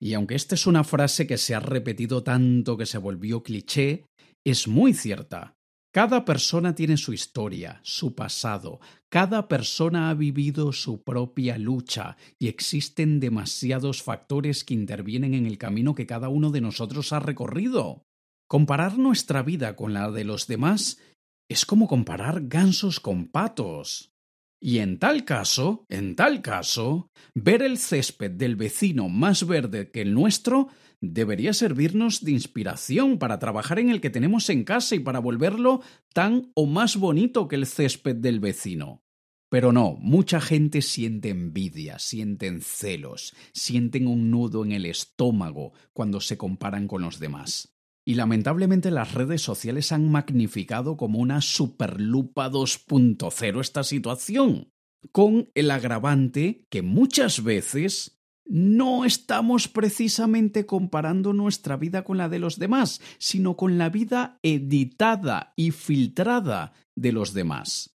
Y 0.00 0.14
aunque 0.14 0.34
esta 0.34 0.54
es 0.54 0.66
una 0.66 0.84
frase 0.84 1.26
que 1.26 1.38
se 1.38 1.54
ha 1.54 1.60
repetido 1.60 2.22
tanto 2.22 2.76
que 2.76 2.86
se 2.86 2.98
volvió 2.98 3.42
cliché, 3.42 4.06
es 4.44 4.68
muy 4.68 4.94
cierta. 4.94 5.55
Cada 5.92 6.24
persona 6.24 6.74
tiene 6.74 6.96
su 6.98 7.12
historia, 7.12 7.80
su 7.82 8.14
pasado, 8.14 8.80
cada 9.08 9.48
persona 9.48 10.10
ha 10.10 10.14
vivido 10.14 10.72
su 10.72 11.02
propia 11.02 11.56
lucha 11.56 12.16
y 12.38 12.48
existen 12.48 13.18
demasiados 13.18 14.02
factores 14.02 14.62
que 14.62 14.74
intervienen 14.74 15.32
en 15.32 15.46
el 15.46 15.56
camino 15.56 15.94
que 15.94 16.06
cada 16.06 16.28
uno 16.28 16.50
de 16.50 16.60
nosotros 16.60 17.12
ha 17.12 17.20
recorrido. 17.20 18.02
Comparar 18.46 18.98
nuestra 18.98 19.42
vida 19.42 19.74
con 19.74 19.94
la 19.94 20.10
de 20.10 20.24
los 20.24 20.46
demás 20.46 20.98
es 21.48 21.64
como 21.64 21.88
comparar 21.88 22.42
gansos 22.46 23.00
con 23.00 23.28
patos. 23.28 24.12
Y 24.60 24.78
en 24.78 24.98
tal 24.98 25.24
caso, 25.24 25.84
en 25.88 26.16
tal 26.16 26.42
caso, 26.42 27.10
ver 27.34 27.62
el 27.62 27.78
césped 27.78 28.32
del 28.32 28.56
vecino 28.56 29.08
más 29.08 29.46
verde 29.46 29.90
que 29.90 30.02
el 30.02 30.14
nuestro 30.14 30.68
debería 31.00 31.52
servirnos 31.52 32.24
de 32.24 32.32
inspiración 32.32 33.18
para 33.18 33.38
trabajar 33.38 33.78
en 33.78 33.90
el 33.90 34.00
que 34.00 34.10
tenemos 34.10 34.48
en 34.50 34.64
casa 34.64 34.94
y 34.94 35.00
para 35.00 35.18
volverlo 35.18 35.82
tan 36.12 36.50
o 36.54 36.66
más 36.66 36.96
bonito 36.96 37.48
que 37.48 37.56
el 37.56 37.66
césped 37.66 38.16
del 38.16 38.40
vecino. 38.40 39.02
Pero 39.48 39.72
no, 39.72 39.96
mucha 40.00 40.40
gente 40.40 40.82
siente 40.82 41.28
envidia, 41.28 41.98
sienten 41.98 42.60
celos, 42.62 43.34
sienten 43.52 44.08
un 44.08 44.30
nudo 44.30 44.64
en 44.64 44.72
el 44.72 44.86
estómago 44.86 45.72
cuando 45.92 46.20
se 46.20 46.36
comparan 46.36 46.88
con 46.88 47.02
los 47.02 47.20
demás. 47.20 47.76
Y 48.04 48.14
lamentablemente 48.14 48.90
las 48.90 49.14
redes 49.14 49.42
sociales 49.42 49.92
han 49.92 50.10
magnificado 50.10 50.96
como 50.96 51.18
una 51.18 51.40
superlupa 51.40 52.50
2.0 52.50 53.60
esta 53.60 53.84
situación, 53.84 54.72
con 55.12 55.50
el 55.54 55.70
agravante 55.70 56.66
que 56.68 56.82
muchas 56.82 57.42
veces 57.42 58.15
no 58.48 59.04
estamos 59.04 59.68
precisamente 59.68 60.66
comparando 60.66 61.32
nuestra 61.32 61.76
vida 61.76 62.04
con 62.04 62.18
la 62.18 62.28
de 62.28 62.38
los 62.38 62.58
demás, 62.58 63.00
sino 63.18 63.56
con 63.56 63.78
la 63.78 63.88
vida 63.90 64.38
editada 64.42 65.52
y 65.56 65.72
filtrada 65.72 66.72
de 66.94 67.12
los 67.12 67.34
demás. 67.34 67.96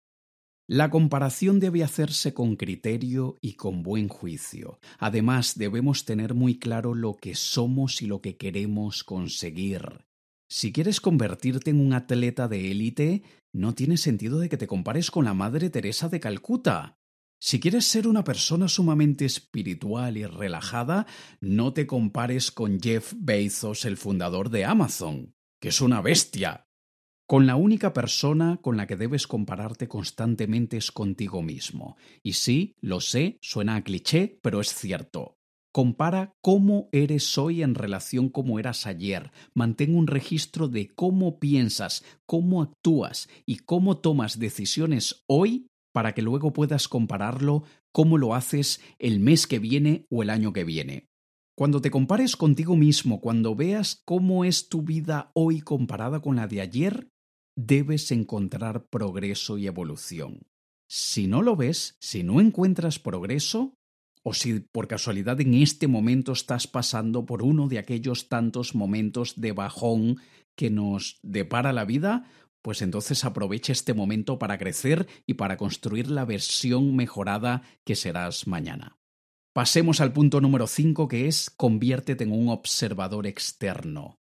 La 0.67 0.91
comparación 0.91 1.59
debe 1.59 1.83
hacerse 1.83 2.35
con 2.35 2.55
criterio 2.55 3.37
y 3.41 3.53
con 3.53 3.81
buen 3.81 4.07
juicio. 4.07 4.79
Además, 4.99 5.57
debemos 5.57 6.05
tener 6.05 6.35
muy 6.35 6.59
claro 6.59 6.93
lo 6.93 7.15
que 7.15 7.33
somos 7.33 8.03
y 8.03 8.05
lo 8.05 8.21
que 8.21 8.37
queremos 8.37 9.03
conseguir. 9.03 10.05
Si 10.47 10.71
quieres 10.71 11.01
convertirte 11.01 11.71
en 11.71 11.79
un 11.79 11.93
atleta 11.93 12.47
de 12.47 12.69
élite, 12.69 13.23
no 13.51 13.73
tiene 13.73 13.97
sentido 13.97 14.39
de 14.39 14.47
que 14.47 14.57
te 14.57 14.67
compares 14.67 15.09
con 15.09 15.25
la 15.25 15.33
Madre 15.33 15.71
Teresa 15.71 16.07
de 16.07 16.19
Calcuta. 16.19 16.98
Si 17.41 17.61
quieres 17.61 17.85
ser 17.85 18.05
una 18.05 18.25
persona 18.25 18.67
sumamente 18.67 19.23
espiritual 19.23 20.17
y 20.17 20.25
relajada, 20.25 21.07
no 21.39 21.71
te 21.71 21.87
compares 21.87 22.51
con 22.51 22.81
Jeff 22.81 23.13
Bezos, 23.15 23.85
el 23.85 23.95
fundador 23.95 24.49
de 24.49 24.65
Amazon, 24.65 25.33
que 25.61 25.69
es 25.69 25.79
una 25.79 26.01
bestia. 26.01 26.67
Con 27.25 27.47
la 27.47 27.55
única 27.55 27.93
persona 27.93 28.59
con 28.61 28.75
la 28.75 28.87
que 28.87 28.97
debes 28.97 29.25
compararte 29.25 29.87
constantemente 29.87 30.75
es 30.75 30.91
contigo 30.91 31.41
mismo. 31.41 31.95
Y 32.23 32.33
sí, 32.33 32.75
lo 32.81 32.99
sé, 32.99 33.37
suena 33.41 33.77
a 33.77 33.83
cliché, 33.83 34.37
pero 34.41 34.59
es 34.59 34.73
cierto. 34.73 35.37
Compara 35.71 36.33
cómo 36.41 36.89
eres 36.91 37.37
hoy 37.37 37.61
en 37.63 37.75
relación 37.75 38.27
cómo 38.29 38.59
eras 38.59 38.85
ayer. 38.85 39.31
Mantén 39.53 39.95
un 39.95 40.07
registro 40.07 40.67
de 40.67 40.89
cómo 40.89 41.39
piensas, 41.39 42.03
cómo 42.25 42.61
actúas 42.61 43.29
y 43.45 43.57
cómo 43.57 43.99
tomas 43.99 44.39
decisiones 44.39 45.23
hoy 45.27 45.67
para 45.91 46.13
que 46.13 46.21
luego 46.21 46.53
puedas 46.53 46.87
compararlo 46.87 47.63
cómo 47.91 48.17
lo 48.17 48.35
haces 48.35 48.81
el 48.99 49.19
mes 49.19 49.47
que 49.47 49.59
viene 49.59 50.05
o 50.09 50.23
el 50.23 50.29
año 50.29 50.53
que 50.53 50.63
viene. 50.63 51.09
Cuando 51.55 51.81
te 51.81 51.91
compares 51.91 52.37
contigo 52.37 52.75
mismo, 52.75 53.19
cuando 53.19 53.55
veas 53.55 54.01
cómo 54.05 54.45
es 54.45 54.69
tu 54.69 54.81
vida 54.81 55.31
hoy 55.33 55.61
comparada 55.61 56.21
con 56.21 56.37
la 56.37 56.47
de 56.47 56.61
ayer, 56.61 57.09
debes 57.57 58.11
encontrar 58.11 58.85
progreso 58.87 59.57
y 59.57 59.67
evolución. 59.67 60.47
Si 60.87 61.27
no 61.27 61.41
lo 61.41 61.55
ves, 61.55 61.97
si 61.99 62.23
no 62.23 62.39
encuentras 62.39 62.97
progreso, 62.97 63.73
o 64.23 64.33
si 64.33 64.59
por 64.59 64.87
casualidad 64.87 65.39
en 65.41 65.53
este 65.53 65.87
momento 65.87 66.31
estás 66.31 66.67
pasando 66.67 67.25
por 67.25 67.43
uno 67.43 67.67
de 67.67 67.79
aquellos 67.79 68.29
tantos 68.29 68.75
momentos 68.75 69.39
de 69.39 69.51
bajón 69.51 70.17
que 70.55 70.69
nos 70.69 71.19
depara 71.23 71.73
la 71.73 71.85
vida, 71.85 72.29
pues 72.61 72.81
entonces 72.81 73.25
aprovecha 73.25 73.71
este 73.71 73.93
momento 73.93 74.39
para 74.39 74.57
crecer 74.57 75.07
y 75.25 75.35
para 75.35 75.57
construir 75.57 76.09
la 76.09 76.25
versión 76.25 76.95
mejorada 76.95 77.63
que 77.85 77.95
serás 77.95 78.47
mañana. 78.47 78.97
Pasemos 79.53 79.99
al 79.99 80.13
punto 80.13 80.41
número 80.41 80.67
5 80.67 81.07
que 81.07 81.27
es 81.27 81.49
conviértete 81.49 82.23
en 82.23 82.31
un 82.31 82.49
observador 82.49 83.27
externo. 83.27 84.19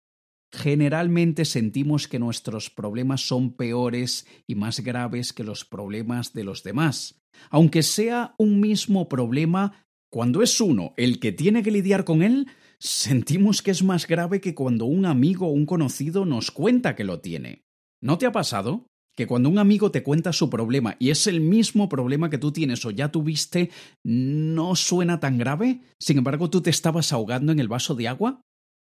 Generalmente 0.52 1.44
sentimos 1.44 2.08
que 2.08 2.18
nuestros 2.18 2.70
problemas 2.70 3.26
son 3.26 3.54
peores 3.54 4.26
y 4.46 4.56
más 4.56 4.80
graves 4.80 5.32
que 5.32 5.44
los 5.44 5.64
problemas 5.64 6.32
de 6.32 6.44
los 6.44 6.64
demás. 6.64 7.22
Aunque 7.50 7.82
sea 7.82 8.34
un 8.38 8.60
mismo 8.60 9.08
problema, 9.08 9.86
cuando 10.10 10.42
es 10.42 10.60
uno 10.60 10.92
el 10.96 11.20
que 11.20 11.30
tiene 11.30 11.62
que 11.62 11.70
lidiar 11.70 12.04
con 12.04 12.22
él, 12.22 12.48
sentimos 12.80 13.62
que 13.62 13.70
es 13.70 13.84
más 13.84 14.08
grave 14.08 14.40
que 14.40 14.54
cuando 14.54 14.86
un 14.86 15.06
amigo 15.06 15.46
o 15.46 15.52
un 15.52 15.66
conocido 15.66 16.24
nos 16.24 16.50
cuenta 16.50 16.96
que 16.96 17.04
lo 17.04 17.20
tiene. 17.20 17.64
¿No 18.00 18.18
te 18.18 18.26
ha 18.26 18.32
pasado? 18.32 18.86
Que 19.14 19.26
cuando 19.26 19.48
un 19.48 19.58
amigo 19.58 19.90
te 19.90 20.02
cuenta 20.02 20.32
su 20.32 20.48
problema 20.48 20.96
y 20.98 21.10
es 21.10 21.26
el 21.26 21.40
mismo 21.40 21.88
problema 21.88 22.30
que 22.30 22.38
tú 22.38 22.52
tienes 22.52 22.84
o 22.86 22.90
ya 22.90 23.10
tuviste, 23.10 23.70
no 24.02 24.76
suena 24.76 25.20
tan 25.20 25.36
grave, 25.36 25.82
sin 25.98 26.18
embargo 26.18 26.48
tú 26.48 26.62
te 26.62 26.70
estabas 26.70 27.12
ahogando 27.12 27.52
en 27.52 27.60
el 27.60 27.68
vaso 27.68 27.94
de 27.94 28.08
agua. 28.08 28.40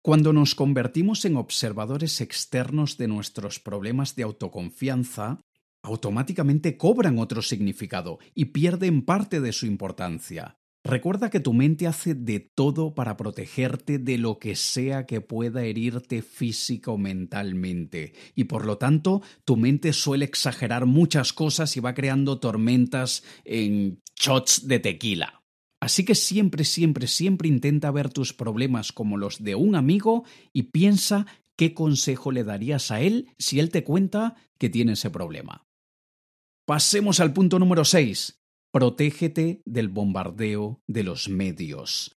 Cuando 0.03 0.33
nos 0.33 0.55
convertimos 0.55 1.23
en 1.25 1.37
observadores 1.37 2.21
externos 2.21 2.97
de 2.97 3.07
nuestros 3.07 3.59
problemas 3.59 4.15
de 4.15 4.23
autoconfianza, 4.23 5.39
automáticamente 5.83 6.77
cobran 6.77 7.19
otro 7.19 7.41
significado 7.41 8.19
y 8.33 8.45
pierden 8.45 9.03
parte 9.03 9.39
de 9.39 9.53
su 9.53 9.65
importancia. 9.65 10.57
Recuerda 10.87 11.29
que 11.29 11.41
tu 11.41 11.53
mente 11.53 11.85
hace 11.85 12.15
de 12.15 12.39
todo 12.39 12.95
para 12.95 13.17
protegerte 13.17 13.99
de 13.99 14.17
lo 14.17 14.39
que 14.39 14.55
sea 14.55 15.05
que 15.05 15.19
pueda 15.19 15.65
herirte 15.65 16.21
física 16.21 16.91
o 16.91 16.97
mentalmente, 16.97 18.13
y 18.35 18.45
por 18.45 18.65
lo 18.65 18.77
tanto 18.77 19.21
tu 19.43 19.57
mente 19.57 19.91
suele 19.91 20.23
exagerar 20.23 20.85
muchas 20.85 21.33
cosas 21.33 21.75
y 21.75 21.81
va 21.81 21.93
creando 21.93 22.39
tormentas 22.39 23.25
en 23.43 24.01
shots 24.15 24.65
de 24.65 24.79
tequila. 24.79 25.43
Así 25.81 26.05
que 26.05 26.15
siempre, 26.15 26.63
siempre, 26.63 27.07
siempre 27.07 27.49
intenta 27.49 27.91
ver 27.91 28.09
tus 28.09 28.31
problemas 28.31 28.93
como 28.93 29.17
los 29.17 29.43
de 29.43 29.55
un 29.55 29.75
amigo 29.75 30.23
y 30.53 30.63
piensa 30.63 31.27
qué 31.57 31.73
consejo 31.73 32.31
le 32.31 32.45
darías 32.45 32.91
a 32.91 33.01
él 33.01 33.27
si 33.37 33.59
él 33.59 33.71
te 33.71 33.83
cuenta 33.83 34.35
que 34.57 34.69
tiene 34.69 34.93
ese 34.93 35.09
problema. 35.09 35.67
Pasemos 36.65 37.19
al 37.19 37.33
punto 37.33 37.59
número 37.59 37.83
6. 37.83 38.36
Protégete 38.77 39.63
del 39.65 39.87
bombardeo 39.87 40.83
de 40.85 41.01
los 41.01 41.29
medios. 41.29 42.15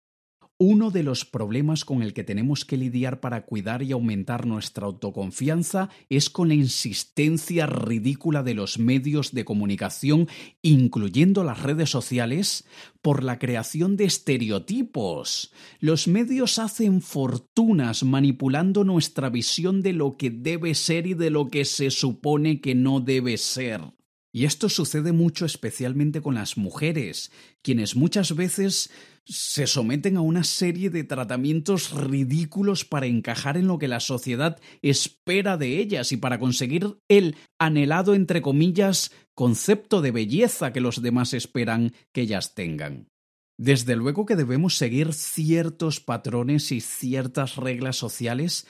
Uno 0.58 0.90
de 0.90 1.04
los 1.04 1.24
problemas 1.24 1.86
con 1.86 2.02
el 2.02 2.16
que 2.16 2.24
tenemos 2.24 2.66
que 2.66 2.78
lidiar 2.78 3.20
para 3.20 3.46
cuidar 3.46 3.84
y 3.84 3.92
aumentar 3.92 4.48
nuestra 4.48 4.88
autoconfianza 4.88 5.90
es 6.10 6.32
con 6.32 6.48
la 6.48 6.56
insistencia 6.56 7.68
ridícula 7.68 8.42
de 8.42 8.56
los 8.56 8.80
medios 8.80 9.34
de 9.34 9.46
comunicación, 9.46 10.28
incluyendo 10.64 11.44
las 11.44 11.62
redes 11.62 11.92
sociales, 11.92 12.66
por 13.04 13.24
la 13.24 13.38
creación 13.38 13.96
de 13.96 14.06
estereotipos. 14.06 15.54
Los 15.80 16.08
medios 16.08 16.58
hacen 16.58 17.02
fortunas 17.02 18.04
manipulando 18.04 18.84
nuestra 18.84 19.30
visión 19.30 19.84
de 19.84 19.94
lo 19.94 20.18
que 20.18 20.32
debe 20.32 20.74
ser 20.74 21.06
y 21.06 21.14
de 21.14 21.30
lo 21.30 21.50
que 21.50 21.66
se 21.66 21.92
supone 21.92 22.62
que 22.62 22.74
no 22.74 23.00
debe 23.00 23.38
ser. 23.38 23.97
Y 24.32 24.46
esto 24.46 24.70
sucede 24.70 25.14
mucho 25.14 25.46
especialmente 25.46 26.22
con 26.22 26.36
las 26.36 26.58
mujeres, 26.58 27.32
quienes 27.62 27.96
muchas 27.96 28.36
veces 28.36 28.92
se 29.26 29.68
someten 29.68 30.16
a 30.16 30.22
una 30.22 30.44
serie 30.44 30.90
de 30.90 31.04
tratamientos 31.04 31.92
ridículos 31.92 32.86
para 32.86 33.08
encajar 33.08 33.58
en 33.58 33.68
lo 33.68 33.78
que 33.78 33.88
la 33.88 34.00
sociedad 34.00 34.60
espera 34.82 35.58
de 35.58 35.80
ellas 35.80 36.12
y 36.12 36.18
para 36.18 36.40
conseguir 36.40 36.98
el 37.10 37.36
anhelado, 37.60 38.14
entre 38.16 38.42
comillas, 38.42 39.12
concepto 39.34 40.02
de 40.02 40.12
belleza 40.12 40.72
que 40.72 40.82
los 40.82 41.02
demás 41.02 41.34
esperan 41.34 41.94
que 42.14 42.22
ellas 42.22 42.54
tengan. 42.54 43.10
Desde 43.58 43.96
luego 43.96 44.26
que 44.26 44.36
debemos 44.36 44.78
seguir 44.78 45.14
ciertos 45.14 46.00
patrones 46.00 46.72
y 46.72 46.80
ciertas 46.80 47.56
reglas 47.56 47.96
sociales 47.96 48.68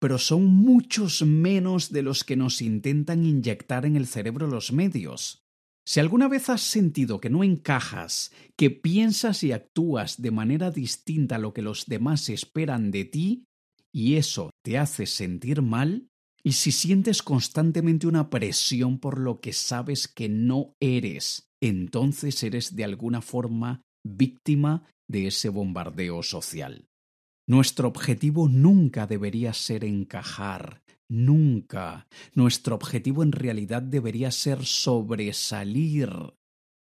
pero 0.00 0.18
son 0.18 0.46
muchos 0.46 1.22
menos 1.22 1.90
de 1.90 2.02
los 2.02 2.24
que 2.24 2.36
nos 2.36 2.62
intentan 2.62 3.24
inyectar 3.24 3.84
en 3.84 3.96
el 3.96 4.06
cerebro 4.06 4.46
los 4.46 4.72
medios. 4.72 5.42
Si 5.86 6.00
alguna 6.00 6.28
vez 6.28 6.50
has 6.50 6.60
sentido 6.60 7.18
que 7.18 7.30
no 7.30 7.42
encajas, 7.42 8.30
que 8.56 8.70
piensas 8.70 9.42
y 9.42 9.52
actúas 9.52 10.20
de 10.20 10.30
manera 10.30 10.70
distinta 10.70 11.36
a 11.36 11.38
lo 11.38 11.54
que 11.54 11.62
los 11.62 11.86
demás 11.86 12.28
esperan 12.28 12.90
de 12.90 13.04
ti, 13.06 13.44
y 13.90 14.16
eso 14.16 14.50
te 14.62 14.76
hace 14.76 15.06
sentir 15.06 15.62
mal, 15.62 16.08
y 16.44 16.52
si 16.52 16.72
sientes 16.72 17.22
constantemente 17.22 18.06
una 18.06 18.30
presión 18.30 18.98
por 18.98 19.18
lo 19.18 19.40
que 19.40 19.52
sabes 19.52 20.08
que 20.08 20.28
no 20.28 20.74
eres, 20.78 21.48
entonces 21.60 22.42
eres 22.42 22.76
de 22.76 22.84
alguna 22.84 23.22
forma 23.22 23.82
víctima 24.04 24.84
de 25.08 25.28
ese 25.28 25.48
bombardeo 25.48 26.22
social. 26.22 26.87
Nuestro 27.48 27.88
objetivo 27.88 28.46
nunca 28.46 29.06
debería 29.06 29.54
ser 29.54 29.82
encajar, 29.82 30.82
nunca. 31.08 32.06
Nuestro 32.34 32.74
objetivo 32.74 33.22
en 33.22 33.32
realidad 33.32 33.80
debería 33.80 34.30
ser 34.30 34.66
sobresalir. 34.66 36.10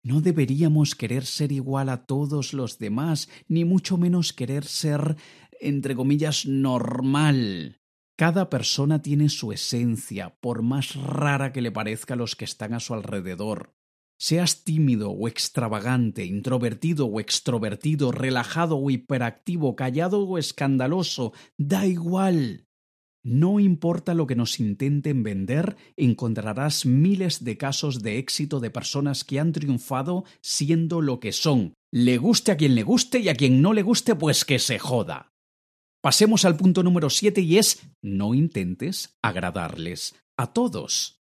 No 0.03 0.21
deberíamos 0.21 0.95
querer 0.95 1.23
ser 1.27 1.51
igual 1.51 1.87
a 1.89 2.07
todos 2.07 2.55
los 2.55 2.79
demás, 2.79 3.29
ni 3.47 3.63
mucho 3.63 3.97
menos 3.97 4.33
querer 4.33 4.65
ser, 4.65 5.17
entre 5.61 5.95
comillas, 5.95 6.47
normal. 6.47 7.79
Cada 8.17 8.49
persona 8.49 9.03
tiene 9.03 9.29
su 9.29 9.51
esencia, 9.51 10.35
por 10.41 10.63
más 10.63 10.95
rara 10.95 11.53
que 11.53 11.61
le 11.61 11.71
parezca 11.71 12.15
a 12.15 12.17
los 12.17 12.35
que 12.35 12.45
están 12.45 12.73
a 12.73 12.79
su 12.79 12.95
alrededor. 12.95 13.75
Seas 14.17 14.63
tímido 14.63 15.11
o 15.11 15.27
extravagante, 15.27 16.25
introvertido 16.25 17.05
o 17.05 17.19
extrovertido, 17.19 18.11
relajado 18.11 18.77
o 18.77 18.89
hiperactivo, 18.89 19.75
callado 19.75 20.23
o 20.23 20.37
escandaloso, 20.37 21.33
da 21.57 21.85
igual. 21.85 22.65
No 23.25 23.59
importa 23.59 24.13
lo 24.13 24.27
que 24.27 24.35
nos 24.35 24.59
intenten 24.59 25.23
vender, 25.23 25.75
encontrarás 25.97 26.85
miles 26.85 27.43
de 27.43 27.57
casos 27.57 28.03
de 28.03 28.19
éxito 28.19 28.59
de 28.59 28.69
personas 28.69 29.23
que 29.23 29.39
han 29.39 29.51
triunfado 29.51 30.25
siendo 30.41 31.01
lo 31.01 31.19
que 31.19 31.31
son. 31.31 31.73
Le 31.91 32.17
guste 32.17 32.51
a 32.51 32.57
quien 32.57 32.75
le 32.75 32.83
guste 32.83 33.19
y 33.19 33.29
a 33.29 33.35
quien 33.35 33.61
no 33.61 33.73
le 33.73 33.81
guste, 33.81 34.15
pues 34.15 34.45
que 34.45 34.59
se 34.59 34.79
joda. 34.79 35.33
Pasemos 36.01 36.45
al 36.45 36.55
punto 36.55 36.83
número 36.83 37.09
7 37.09 37.41
y 37.41 37.57
es 37.57 37.81
no 38.03 38.35
intentes 38.35 39.17
agradarles 39.23 40.15
a 40.37 40.53
todos 40.53 41.24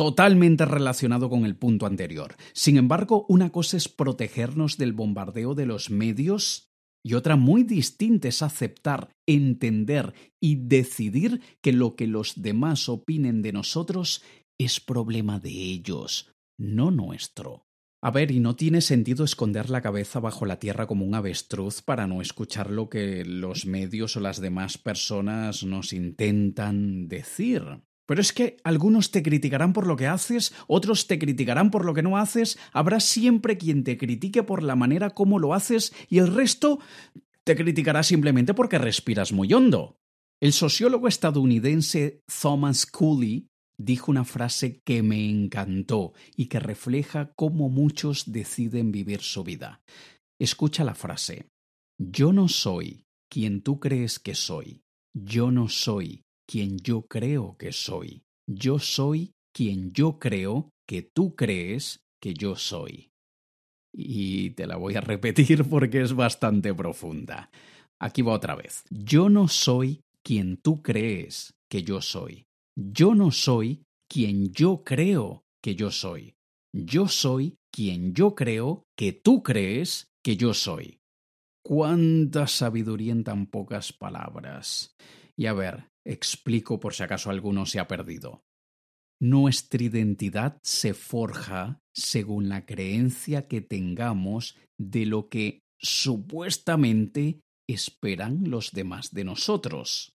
totalmente 0.00 0.64
relacionado 0.64 1.28
con 1.28 1.44
el 1.44 1.56
punto 1.56 1.84
anterior. 1.84 2.34
Sin 2.54 2.78
embargo, 2.78 3.26
una 3.28 3.52
cosa 3.52 3.76
es 3.76 3.86
protegernos 3.86 4.78
del 4.78 4.94
bombardeo 4.94 5.54
de 5.54 5.66
los 5.66 5.90
medios 5.90 6.72
y 7.04 7.12
otra 7.12 7.36
muy 7.36 7.64
distinta 7.64 8.28
es 8.28 8.40
aceptar, 8.40 9.14
entender 9.26 10.14
y 10.40 10.56
decidir 10.56 11.42
que 11.60 11.74
lo 11.74 11.96
que 11.96 12.06
los 12.06 12.40
demás 12.40 12.88
opinen 12.88 13.42
de 13.42 13.52
nosotros 13.52 14.22
es 14.56 14.80
problema 14.80 15.38
de 15.38 15.50
ellos, 15.50 16.34
no 16.56 16.90
nuestro. 16.90 17.66
A 18.00 18.10
ver, 18.10 18.30
y 18.30 18.40
no 18.40 18.56
tiene 18.56 18.80
sentido 18.80 19.22
esconder 19.22 19.68
la 19.68 19.82
cabeza 19.82 20.18
bajo 20.18 20.46
la 20.46 20.58
tierra 20.58 20.86
como 20.86 21.04
un 21.04 21.14
avestruz 21.14 21.82
para 21.82 22.06
no 22.06 22.22
escuchar 22.22 22.70
lo 22.70 22.88
que 22.88 23.26
los 23.26 23.66
medios 23.66 24.16
o 24.16 24.20
las 24.20 24.40
demás 24.40 24.78
personas 24.78 25.62
nos 25.62 25.92
intentan 25.92 27.06
decir. 27.06 27.82
Pero 28.10 28.22
es 28.22 28.32
que 28.32 28.56
algunos 28.64 29.12
te 29.12 29.22
criticarán 29.22 29.72
por 29.72 29.86
lo 29.86 29.94
que 29.94 30.08
haces, 30.08 30.52
otros 30.66 31.06
te 31.06 31.16
criticarán 31.16 31.70
por 31.70 31.84
lo 31.84 31.94
que 31.94 32.02
no 32.02 32.16
haces, 32.16 32.58
habrá 32.72 32.98
siempre 32.98 33.56
quien 33.56 33.84
te 33.84 33.96
critique 33.96 34.42
por 34.42 34.64
la 34.64 34.74
manera 34.74 35.10
como 35.10 35.38
lo 35.38 35.54
haces 35.54 35.92
y 36.08 36.18
el 36.18 36.34
resto 36.34 36.80
te 37.44 37.54
criticará 37.54 38.02
simplemente 38.02 38.52
porque 38.52 38.78
respiras 38.78 39.30
muy 39.30 39.52
hondo. 39.52 40.00
El 40.40 40.52
sociólogo 40.52 41.06
estadounidense 41.06 42.24
Thomas 42.42 42.84
Cooley 42.84 43.46
dijo 43.78 44.10
una 44.10 44.24
frase 44.24 44.80
que 44.84 45.04
me 45.04 45.30
encantó 45.30 46.12
y 46.34 46.46
que 46.46 46.58
refleja 46.58 47.32
cómo 47.36 47.68
muchos 47.68 48.32
deciden 48.32 48.90
vivir 48.90 49.20
su 49.20 49.44
vida. 49.44 49.82
Escucha 50.40 50.82
la 50.82 50.96
frase. 50.96 51.46
Yo 51.96 52.32
no 52.32 52.48
soy 52.48 53.04
quien 53.30 53.62
tú 53.62 53.78
crees 53.78 54.18
que 54.18 54.34
soy. 54.34 54.82
Yo 55.14 55.52
no 55.52 55.68
soy 55.68 56.24
quien 56.50 56.78
yo 56.80 57.02
creo 57.02 57.56
que 57.56 57.70
soy. 57.70 58.24
Yo 58.44 58.80
soy 58.80 59.34
quien 59.54 59.92
yo 59.92 60.18
creo 60.18 60.72
que 60.84 61.02
tú 61.02 61.36
crees 61.36 62.00
que 62.20 62.34
yo 62.34 62.56
soy. 62.56 63.12
Y 63.92 64.50
te 64.50 64.66
la 64.66 64.76
voy 64.76 64.96
a 64.96 65.00
repetir 65.00 65.64
porque 65.70 66.00
es 66.00 66.12
bastante 66.12 66.74
profunda. 66.74 67.50
Aquí 68.00 68.22
va 68.22 68.32
otra 68.32 68.56
vez. 68.56 68.82
Yo 68.90 69.28
no 69.28 69.46
soy 69.46 70.02
quien 70.24 70.56
tú 70.56 70.82
crees 70.82 71.54
que 71.70 71.84
yo 71.84 72.00
soy. 72.00 72.46
Yo 72.74 73.14
no 73.14 73.30
soy 73.30 73.84
quien 74.08 74.50
yo 74.50 74.82
creo 74.82 75.44
que 75.62 75.76
yo 75.76 75.92
soy. 75.92 76.34
Yo 76.72 77.06
soy 77.06 77.58
quien 77.70 78.12
yo 78.12 78.34
creo 78.34 78.82
que 78.96 79.12
tú 79.12 79.44
crees 79.44 80.08
que 80.20 80.36
yo 80.36 80.52
soy. 80.52 80.98
Cuánta 81.62 82.48
sabiduría 82.48 83.12
en 83.12 83.22
tan 83.22 83.46
pocas 83.46 83.92
palabras. 83.92 84.96
Y 85.36 85.46
a 85.46 85.52
ver, 85.52 85.89
Explico 86.04 86.80
por 86.80 86.94
si 86.94 87.02
acaso 87.02 87.30
alguno 87.30 87.66
se 87.66 87.78
ha 87.78 87.88
perdido. 87.88 88.42
Nuestra 89.20 89.82
identidad 89.82 90.58
se 90.62 90.94
forja 90.94 91.80
según 91.94 92.48
la 92.48 92.64
creencia 92.64 93.48
que 93.48 93.60
tengamos 93.60 94.56
de 94.78 95.04
lo 95.04 95.28
que 95.28 95.62
supuestamente 95.78 97.40
esperan 97.68 98.50
los 98.50 98.72
demás 98.72 99.12
de 99.12 99.24
nosotros. 99.24 100.16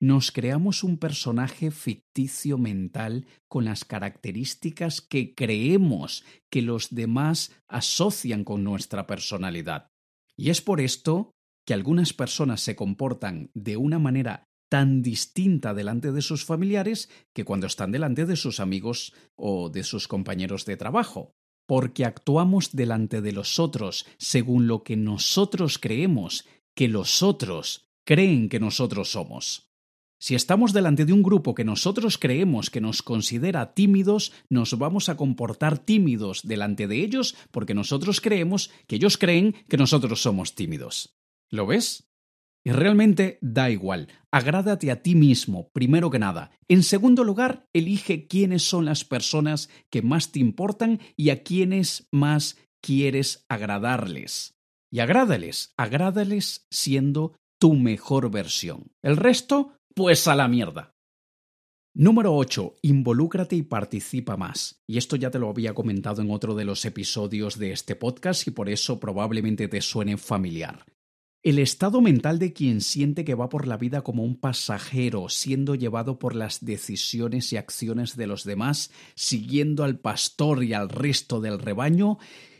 Nos 0.00 0.32
creamos 0.32 0.84
un 0.84 0.98
personaje 0.98 1.70
ficticio 1.70 2.58
mental 2.58 3.26
con 3.48 3.64
las 3.64 3.84
características 3.84 5.00
que 5.00 5.34
creemos 5.34 6.24
que 6.50 6.62
los 6.62 6.94
demás 6.94 7.52
asocian 7.68 8.44
con 8.44 8.64
nuestra 8.64 9.06
personalidad. 9.06 9.88
Y 10.36 10.50
es 10.50 10.60
por 10.60 10.80
esto 10.80 11.32
que 11.66 11.74
algunas 11.74 12.12
personas 12.12 12.60
se 12.60 12.76
comportan 12.76 13.50
de 13.54 13.76
una 13.76 13.98
manera 13.98 14.46
tan 14.68 15.02
distinta 15.02 15.74
delante 15.74 16.12
de 16.12 16.22
sus 16.22 16.44
familiares 16.44 17.08
que 17.32 17.44
cuando 17.44 17.66
están 17.66 17.92
delante 17.92 18.26
de 18.26 18.36
sus 18.36 18.60
amigos 18.60 19.12
o 19.36 19.70
de 19.70 19.84
sus 19.84 20.08
compañeros 20.08 20.64
de 20.64 20.76
trabajo, 20.76 21.34
porque 21.66 22.04
actuamos 22.04 22.72
delante 22.72 23.20
de 23.20 23.32
los 23.32 23.58
otros 23.58 24.06
según 24.18 24.66
lo 24.66 24.82
que 24.82 24.96
nosotros 24.96 25.78
creemos 25.78 26.46
que 26.74 26.88
los 26.88 27.22
otros 27.22 27.88
creen 28.04 28.48
que 28.48 28.60
nosotros 28.60 29.12
somos. 29.12 29.70
Si 30.18 30.34
estamos 30.34 30.72
delante 30.72 31.04
de 31.04 31.12
un 31.12 31.22
grupo 31.22 31.54
que 31.54 31.64
nosotros 31.64 32.16
creemos 32.16 32.70
que 32.70 32.80
nos 32.80 33.02
considera 33.02 33.74
tímidos, 33.74 34.32
nos 34.48 34.78
vamos 34.78 35.08
a 35.08 35.16
comportar 35.16 35.78
tímidos 35.78 36.42
delante 36.44 36.86
de 36.86 37.04
ellos 37.04 37.36
porque 37.50 37.74
nosotros 37.74 38.20
creemos 38.20 38.70
que 38.86 38.96
ellos 38.96 39.18
creen 39.18 39.54
que 39.68 39.76
nosotros 39.76 40.22
somos 40.22 40.54
tímidos. 40.54 41.14
¿Lo 41.50 41.66
ves? 41.66 42.08
Y 42.66 42.72
realmente 42.72 43.38
da 43.42 43.68
igual, 43.68 44.08
agrádate 44.30 44.90
a 44.90 45.02
ti 45.02 45.14
mismo, 45.14 45.68
primero 45.72 46.10
que 46.10 46.18
nada. 46.18 46.50
En 46.66 46.82
segundo 46.82 47.22
lugar, 47.22 47.68
elige 47.74 48.26
quiénes 48.26 48.62
son 48.62 48.86
las 48.86 49.04
personas 49.04 49.68
que 49.90 50.00
más 50.00 50.32
te 50.32 50.40
importan 50.40 51.00
y 51.14 51.28
a 51.28 51.42
quiénes 51.42 52.08
más 52.10 52.56
quieres 52.80 53.44
agradarles. 53.50 54.54
Y 54.90 55.00
agrádales, 55.00 55.74
agrádales 55.76 56.66
siendo 56.70 57.36
tu 57.60 57.74
mejor 57.74 58.30
versión. 58.30 58.92
El 59.02 59.18
resto, 59.18 59.76
pues 59.94 60.26
a 60.26 60.34
la 60.34 60.48
mierda. 60.48 60.94
Número 61.96 62.34
8. 62.34 62.76
Involúcrate 62.82 63.56
y 63.56 63.62
participa 63.62 64.36
más. 64.36 64.82
Y 64.86 64.98
esto 64.98 65.16
ya 65.16 65.30
te 65.30 65.38
lo 65.38 65.48
había 65.48 65.74
comentado 65.74 66.22
en 66.22 66.30
otro 66.30 66.54
de 66.54 66.64
los 66.64 66.84
episodios 66.86 67.58
de 67.58 67.72
este 67.72 67.94
podcast 67.94 68.48
y 68.48 68.50
por 68.50 68.68
eso 68.68 68.98
probablemente 68.98 69.68
te 69.68 69.80
suene 69.80 70.16
familiar. 70.16 70.84
El 71.44 71.58
estado 71.58 72.00
mental 72.00 72.38
de 72.38 72.54
quien 72.54 72.80
siente 72.80 73.22
que 73.22 73.34
va 73.34 73.50
por 73.50 73.66
la 73.66 73.76
vida 73.76 74.00
como 74.00 74.24
un 74.24 74.34
pasajero, 74.34 75.28
siendo 75.28 75.74
llevado 75.74 76.18
por 76.18 76.34
las 76.34 76.64
decisiones 76.64 77.52
y 77.52 77.58
acciones 77.58 78.16
de 78.16 78.26
los 78.26 78.44
demás, 78.44 78.90
siguiendo 79.14 79.84
al 79.84 79.98
pastor 79.98 80.64
y 80.64 80.72
al 80.72 80.88
resto 80.88 81.42
del 81.42 81.58
rebaño, 81.58 82.16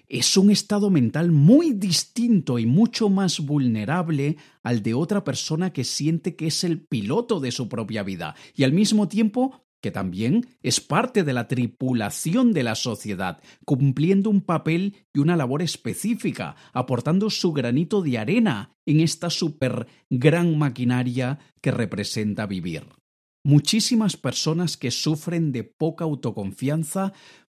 es 0.07 0.37
un 0.37 0.51
estado 0.51 0.91
mental 0.91 1.33
muy 1.33 1.73
distinto 1.73 2.59
y 2.59 2.67
mucho 2.67 3.09
más 3.09 3.41
vulnerable 3.41 4.37
al 4.63 4.83
de 4.83 4.93
otra 4.93 5.25
persona 5.25 5.73
que 5.73 5.85
siente 5.85 6.37
que 6.37 6.49
es 6.49 6.63
el 6.63 6.83
piloto 6.83 7.41
de 7.41 7.53
su 7.53 7.71
propia 7.71 8.03
vida. 8.03 8.35
Y 8.55 8.65
al 8.65 8.75
mismo 8.75 9.09
tiempo 9.09 9.64
que 9.85 9.91
también 9.91 10.47
es 10.63 10.81
parte 10.81 11.25
de 11.25 11.35
la 11.35 11.47
tripulación 11.47 12.55
de 12.55 12.63
la 12.63 12.75
sociedad, 12.75 13.43
cumpliendo 13.67 14.31
un 14.31 14.41
papel 14.41 14.97
y 15.13 15.19
una 15.19 15.37
labor 15.37 15.61
específica, 15.61 16.57
aportando 16.73 17.29
su 17.29 17.53
granito 17.53 18.01
de 18.01 18.17
arena 18.17 18.73
en 18.87 19.01
esta 19.01 19.29
super 19.29 19.87
gran 20.09 20.57
maquinaria 20.57 21.39
que 21.61 21.71
representa 21.71 22.47
vivir. 22.47 22.87
Muchísimas 23.45 24.17
personas 24.17 24.79
que 24.79 24.91
sufren 24.91 25.53
de 25.53 25.65
poca 25.65 26.05
autoconfianza 26.05 27.13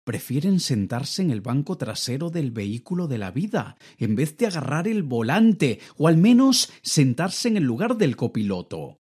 prefieren 0.03 0.59
sentarse 0.59 1.21
en 1.21 1.29
el 1.29 1.41
banco 1.41 1.77
trasero 1.77 2.31
del 2.31 2.49
vehículo 2.49 3.07
de 3.07 3.19
la 3.19 3.29
vida, 3.29 3.77
en 3.99 4.15
vez 4.15 4.35
de 4.37 4.47
agarrar 4.47 4.87
el 4.87 5.03
volante, 5.03 5.79
o 5.95 6.07
al 6.07 6.17
menos 6.17 6.71
sentarse 6.81 7.49
en 7.49 7.57
el 7.57 7.65
lugar 7.65 7.97
del 7.97 8.15
copiloto. 8.15 8.97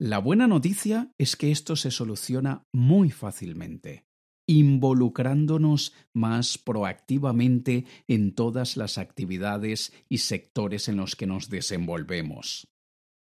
La 0.00 0.18
buena 0.18 0.48
noticia 0.48 1.12
es 1.18 1.36
que 1.36 1.52
esto 1.52 1.76
se 1.76 1.92
soluciona 1.92 2.66
muy 2.72 3.10
fácilmente, 3.10 4.04
involucrándonos 4.48 5.94
más 6.12 6.58
proactivamente 6.58 7.86
en 8.08 8.34
todas 8.34 8.76
las 8.76 8.98
actividades 8.98 9.92
y 10.08 10.18
sectores 10.18 10.88
en 10.88 10.96
los 10.96 11.14
que 11.14 11.28
nos 11.28 11.48
desenvolvemos. 11.48 12.66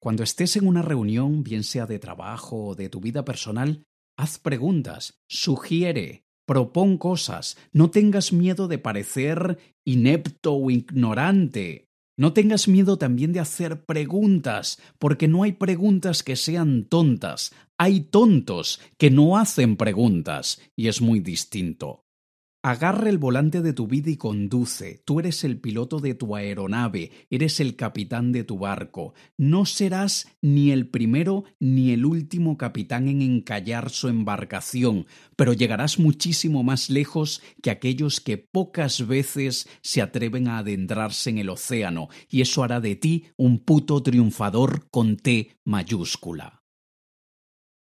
Cuando 0.00 0.22
estés 0.22 0.56
en 0.56 0.66
una 0.66 0.80
reunión, 0.80 1.42
bien 1.44 1.64
sea 1.64 1.84
de 1.84 1.98
trabajo 1.98 2.68
o 2.68 2.74
de 2.74 2.88
tu 2.88 3.00
vida 3.00 3.26
personal, 3.26 3.84
haz 4.16 4.38
preguntas, 4.38 5.20
sugiere, 5.28 6.24
propón 6.46 6.96
cosas, 6.96 7.58
no 7.72 7.90
tengas 7.90 8.32
miedo 8.32 8.68
de 8.68 8.78
parecer 8.78 9.58
inepto 9.84 10.54
o 10.54 10.70
ignorante. 10.70 11.83
No 12.16 12.32
tengas 12.32 12.68
miedo 12.68 12.96
también 12.96 13.32
de 13.32 13.40
hacer 13.40 13.84
preguntas, 13.84 14.78
porque 14.98 15.26
no 15.26 15.42
hay 15.42 15.52
preguntas 15.52 16.22
que 16.22 16.36
sean 16.36 16.84
tontas, 16.84 17.52
hay 17.76 18.00
tontos 18.02 18.80
que 18.98 19.10
no 19.10 19.36
hacen 19.36 19.76
preguntas, 19.76 20.60
y 20.76 20.86
es 20.86 21.00
muy 21.00 21.18
distinto. 21.18 22.04
Agarra 22.66 23.10
el 23.10 23.18
volante 23.18 23.60
de 23.60 23.74
tu 23.74 23.86
vida 23.86 24.10
y 24.10 24.16
conduce. 24.16 25.02
Tú 25.04 25.20
eres 25.20 25.44
el 25.44 25.60
piloto 25.60 26.00
de 26.00 26.14
tu 26.14 26.34
aeronave, 26.34 27.10
eres 27.28 27.60
el 27.60 27.76
capitán 27.76 28.32
de 28.32 28.42
tu 28.42 28.56
barco. 28.56 29.12
No 29.36 29.66
serás 29.66 30.28
ni 30.40 30.70
el 30.70 30.88
primero 30.88 31.44
ni 31.60 31.90
el 31.90 32.06
último 32.06 32.56
capitán 32.56 33.06
en 33.08 33.20
encallar 33.20 33.90
su 33.90 34.08
embarcación, 34.08 35.04
pero 35.36 35.52
llegarás 35.52 35.98
muchísimo 35.98 36.62
más 36.62 36.88
lejos 36.88 37.42
que 37.62 37.68
aquellos 37.68 38.22
que 38.22 38.38
pocas 38.38 39.06
veces 39.06 39.68
se 39.82 40.00
atreven 40.00 40.48
a 40.48 40.56
adentrarse 40.56 41.28
en 41.28 41.36
el 41.36 41.50
océano, 41.50 42.08
y 42.30 42.40
eso 42.40 42.64
hará 42.64 42.80
de 42.80 42.96
ti 42.96 43.26
un 43.36 43.58
puto 43.58 44.02
triunfador 44.02 44.88
con 44.90 45.18
T 45.18 45.50
mayúscula. 45.66 46.62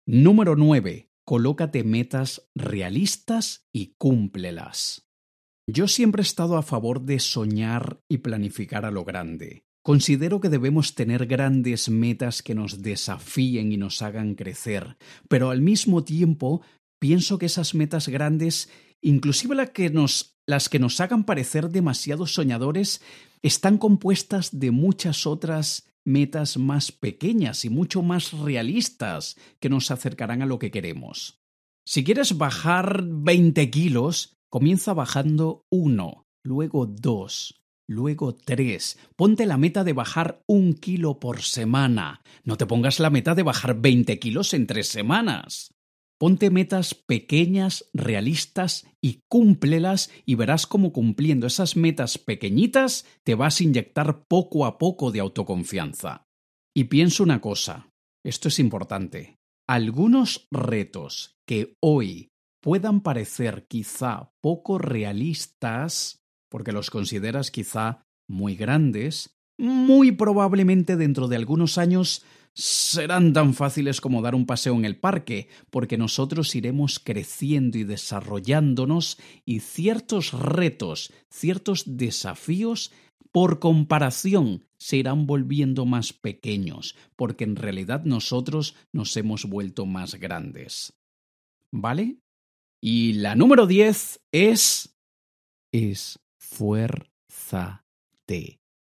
Número 0.06 0.58
9 0.58 1.07
colócate 1.28 1.84
metas 1.84 2.50
realistas 2.56 3.68
y 3.74 3.96
cúmplelas. 3.98 5.10
Yo 5.70 5.90
siempre 5.90 6.22
he 6.22 6.24
estado 6.24 6.56
a 6.56 6.64
favor 6.64 7.02
de 7.02 7.20
soñar 7.20 8.00
y 8.08 8.20
planificar 8.20 8.86
a 8.86 8.92
lo 8.92 9.04
grande. 9.04 9.66
Considero 9.84 10.40
que 10.40 10.48
debemos 10.48 10.96
tener 10.96 11.26
grandes 11.26 11.90
metas 11.90 12.42
que 12.42 12.56
nos 12.56 12.82
desafíen 12.82 13.74
y 13.74 13.78
nos 13.78 14.02
hagan 14.02 14.36
crecer, 14.36 14.96
pero 15.28 15.50
al 15.50 15.62
mismo 15.62 16.06
tiempo 16.06 16.62
pienso 16.98 17.38
que 17.38 17.48
esas 17.48 17.76
metas 17.76 18.08
grandes, 18.08 18.70
inclusive 19.02 19.54
las 19.54 19.72
que 19.72 19.90
nos, 19.90 20.40
las 20.46 20.70
que 20.70 20.80
nos 20.80 21.02
hagan 21.02 21.26
parecer 21.26 21.72
demasiado 21.72 22.26
soñadores, 22.26 23.02
están 23.42 23.78
compuestas 23.78 24.58
de 24.58 24.72
muchas 24.72 25.28
otras 25.28 25.90
metas 26.08 26.58
más 26.58 26.94
pequeñas 26.94 27.66
y 27.66 27.70
mucho 27.70 28.02
más 28.02 28.32
realistas 28.32 29.36
que 29.60 29.70
nos 29.70 29.92
acercarán 29.92 30.42
a 30.42 30.46
lo 30.46 30.58
que 30.58 30.72
queremos. 30.72 31.42
Si 31.86 32.04
quieres 32.04 32.38
bajar 32.38 33.04
20 33.06 33.70
kilos, 33.70 34.38
comienza 34.50 34.94
bajando 34.94 35.66
uno, 35.70 36.26
luego 36.44 36.86
dos, 36.86 37.62
luego 37.88 38.36
tres. 38.36 38.98
Ponte 39.18 39.46
la 39.46 39.58
meta 39.58 39.84
de 39.84 39.94
bajar 39.94 40.42
un 40.48 40.74
kilo 40.74 41.20
por 41.20 41.42
semana. 41.42 42.22
No 42.44 42.58
te 42.58 42.66
pongas 42.66 43.00
la 43.00 43.10
meta 43.10 43.36
de 43.36 43.44
bajar 43.44 43.80
20 43.80 44.18
kilos 44.18 44.54
en 44.54 44.66
tres 44.66 44.88
semanas. 44.88 45.77
Ponte 46.20 46.50
metas 46.50 46.96
pequeñas, 46.96 47.90
realistas 47.94 48.88
y 49.02 49.22
cúmplelas 49.30 50.10
y 50.26 50.34
verás 50.34 50.66
cómo 50.66 50.92
cumpliendo 50.92 51.46
esas 51.46 51.76
metas 51.76 52.18
pequeñitas 52.18 53.06
te 53.24 53.36
vas 53.36 53.60
a 53.60 53.64
inyectar 53.64 54.26
poco 54.28 54.66
a 54.66 54.80
poco 54.80 55.12
de 55.12 55.20
autoconfianza. 55.20 56.26
Y 56.76 56.86
pienso 56.86 57.24
una 57.24 57.40
cosa, 57.40 57.90
esto 58.26 58.48
es 58.48 58.58
importante. 58.58 59.38
Algunos 59.68 60.48
retos 60.52 61.38
que 61.48 61.76
hoy 61.82 62.30
puedan 62.62 63.02
parecer 63.02 63.68
quizá 63.68 64.32
poco 64.42 64.80
realistas, 64.80 66.20
porque 66.50 66.72
los 66.72 66.90
consideras 66.90 67.52
quizá 67.52 68.04
muy 68.28 68.56
grandes, 68.56 69.38
muy 69.60 70.12
probablemente 70.12 70.96
dentro 70.96 71.28
de 71.28 71.36
algunos 71.36 71.78
años 71.78 72.26
serán 72.58 73.34
tan 73.34 73.54
fáciles 73.54 74.02
como 74.02 74.24
dar 74.24 74.34
un 74.34 74.48
paseo 74.48 74.74
en 74.74 74.86
el 74.86 74.98
parque, 74.98 75.48
porque 75.70 75.96
nosotros 75.96 76.56
iremos 76.56 77.00
creciendo 77.00 77.78
y 77.78 77.84
desarrollándonos 77.84 79.20
y 79.46 79.60
ciertos 79.60 80.34
retos, 80.34 81.14
ciertos 81.30 81.84
desafíos, 81.86 82.92
por 83.32 83.60
comparación, 83.60 84.66
se 84.80 84.98
irán 84.98 85.28
volviendo 85.28 85.86
más 85.86 86.14
pequeños, 86.14 86.96
porque 87.16 87.44
en 87.44 87.58
realidad 87.58 88.06
nosotros 88.06 88.76
nos 88.92 89.16
hemos 89.18 89.46
vuelto 89.46 89.86
más 89.86 90.16
grandes. 90.16 90.98
¿Vale? 91.72 92.18
Y 92.82 93.14
la 93.14 93.36
número 93.36 93.68
10 93.68 94.22
es 94.32 94.98
esfuérzate. 95.72 97.08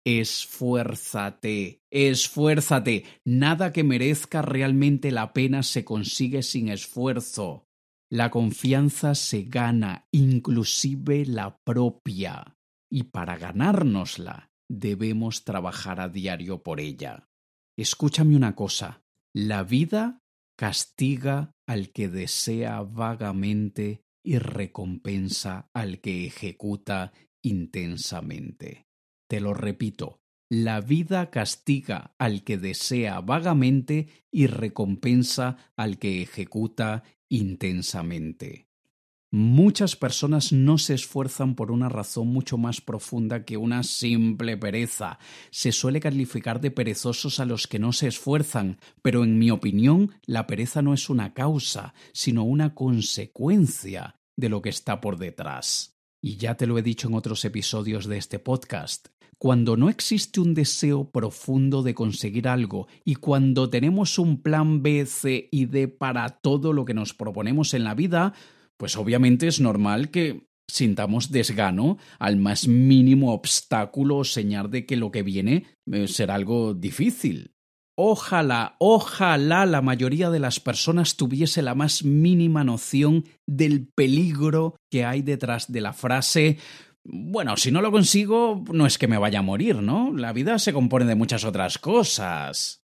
Esfuérzate, 0.06 1.82
esfuérzate. 1.90 3.04
Nada 3.24 3.72
que 3.72 3.84
merezca 3.84 4.42
realmente 4.42 5.10
la 5.10 5.32
pena 5.32 5.62
se 5.62 5.84
consigue 5.84 6.42
sin 6.42 6.68
esfuerzo. 6.68 7.66
La 8.10 8.30
confianza 8.30 9.14
se 9.14 9.44
gana, 9.44 10.06
inclusive 10.12 11.24
la 11.24 11.56
propia. 11.64 12.56
Y 12.90 13.04
para 13.04 13.38
ganárnosla, 13.38 14.50
debemos 14.68 15.44
trabajar 15.44 16.00
a 16.00 16.08
diario 16.08 16.62
por 16.62 16.80
ella. 16.80 17.28
Escúchame 17.76 18.36
una 18.36 18.54
cosa. 18.54 19.02
La 19.34 19.64
vida 19.64 20.20
castiga 20.56 21.52
al 21.66 21.90
que 21.92 22.08
desea 22.08 22.82
vagamente 22.82 24.02
y 24.22 24.38
recompensa 24.38 25.70
al 25.74 26.00
que 26.00 26.26
ejecuta 26.26 27.12
intensamente. 27.42 28.86
Te 29.28 29.40
lo 29.40 29.54
repito, 29.54 30.20
la 30.50 30.80
vida 30.80 31.30
castiga 31.30 32.14
al 32.18 32.44
que 32.44 32.58
desea 32.58 33.20
vagamente 33.20 34.08
y 34.30 34.46
recompensa 34.46 35.56
al 35.76 35.98
que 35.98 36.22
ejecuta 36.22 37.02
intensamente. 37.28 38.68
Muchas 39.36 39.96
personas 39.96 40.52
no 40.52 40.78
se 40.78 40.94
esfuerzan 40.94 41.56
por 41.56 41.72
una 41.72 41.88
razón 41.88 42.28
mucho 42.28 42.56
más 42.56 42.80
profunda 42.80 43.44
que 43.44 43.56
una 43.56 43.82
simple 43.82 44.56
pereza. 44.56 45.18
Se 45.50 45.72
suele 45.72 45.98
calificar 45.98 46.60
de 46.60 46.70
perezosos 46.70 47.40
a 47.40 47.44
los 47.44 47.66
que 47.66 47.80
no 47.80 47.92
se 47.92 48.06
esfuerzan, 48.06 48.78
pero 49.02 49.24
en 49.24 49.36
mi 49.36 49.50
opinión 49.50 50.12
la 50.24 50.46
pereza 50.46 50.82
no 50.82 50.94
es 50.94 51.10
una 51.10 51.34
causa, 51.34 51.94
sino 52.12 52.44
una 52.44 52.76
consecuencia 52.76 54.20
de 54.36 54.50
lo 54.50 54.62
que 54.62 54.68
está 54.68 55.00
por 55.00 55.18
detrás. 55.18 55.93
Y 56.26 56.38
ya 56.38 56.54
te 56.54 56.66
lo 56.66 56.78
he 56.78 56.82
dicho 56.82 57.08
en 57.08 57.14
otros 57.16 57.44
episodios 57.44 58.06
de 58.06 58.16
este 58.16 58.38
podcast, 58.38 59.08
cuando 59.36 59.76
no 59.76 59.90
existe 59.90 60.40
un 60.40 60.54
deseo 60.54 61.10
profundo 61.10 61.82
de 61.82 61.92
conseguir 61.92 62.48
algo 62.48 62.88
y 63.04 63.16
cuando 63.16 63.68
tenemos 63.68 64.18
un 64.18 64.40
plan 64.40 64.82
B, 64.82 65.04
C 65.04 65.50
y 65.52 65.66
D 65.66 65.86
para 65.86 66.26
todo 66.30 66.72
lo 66.72 66.86
que 66.86 66.94
nos 66.94 67.12
proponemos 67.12 67.74
en 67.74 67.84
la 67.84 67.92
vida, 67.92 68.32
pues 68.78 68.96
obviamente 68.96 69.48
es 69.48 69.60
normal 69.60 70.10
que 70.10 70.48
sintamos 70.66 71.30
desgano 71.30 71.98
al 72.18 72.38
más 72.38 72.68
mínimo 72.68 73.34
obstáculo 73.34 74.16
o 74.16 74.24
señal 74.24 74.70
de 74.70 74.86
que 74.86 74.96
lo 74.96 75.10
que 75.10 75.22
viene 75.22 75.66
eh, 75.92 76.08
será 76.08 76.36
algo 76.36 76.72
difícil. 76.72 77.53
Ojalá, 77.96 78.76
ojalá 78.78 79.66
la 79.66 79.80
mayoría 79.80 80.30
de 80.30 80.40
las 80.40 80.58
personas 80.58 81.16
tuviese 81.16 81.62
la 81.62 81.74
más 81.74 82.04
mínima 82.04 82.64
noción 82.64 83.24
del 83.46 83.86
peligro 83.86 84.76
que 84.90 85.04
hay 85.04 85.22
detrás 85.22 85.70
de 85.70 85.80
la 85.80 85.92
frase 85.92 86.58
bueno, 87.06 87.56
si 87.58 87.70
no 87.70 87.82
lo 87.82 87.92
consigo, 87.92 88.64
no 88.72 88.86
es 88.86 88.96
que 88.96 89.08
me 89.08 89.18
vaya 89.18 89.40
a 89.40 89.42
morir, 89.42 89.76
¿no? 89.76 90.12
La 90.14 90.32
vida 90.32 90.58
se 90.58 90.72
compone 90.72 91.04
de 91.04 91.14
muchas 91.14 91.44
otras 91.44 91.78
cosas. 91.78 92.82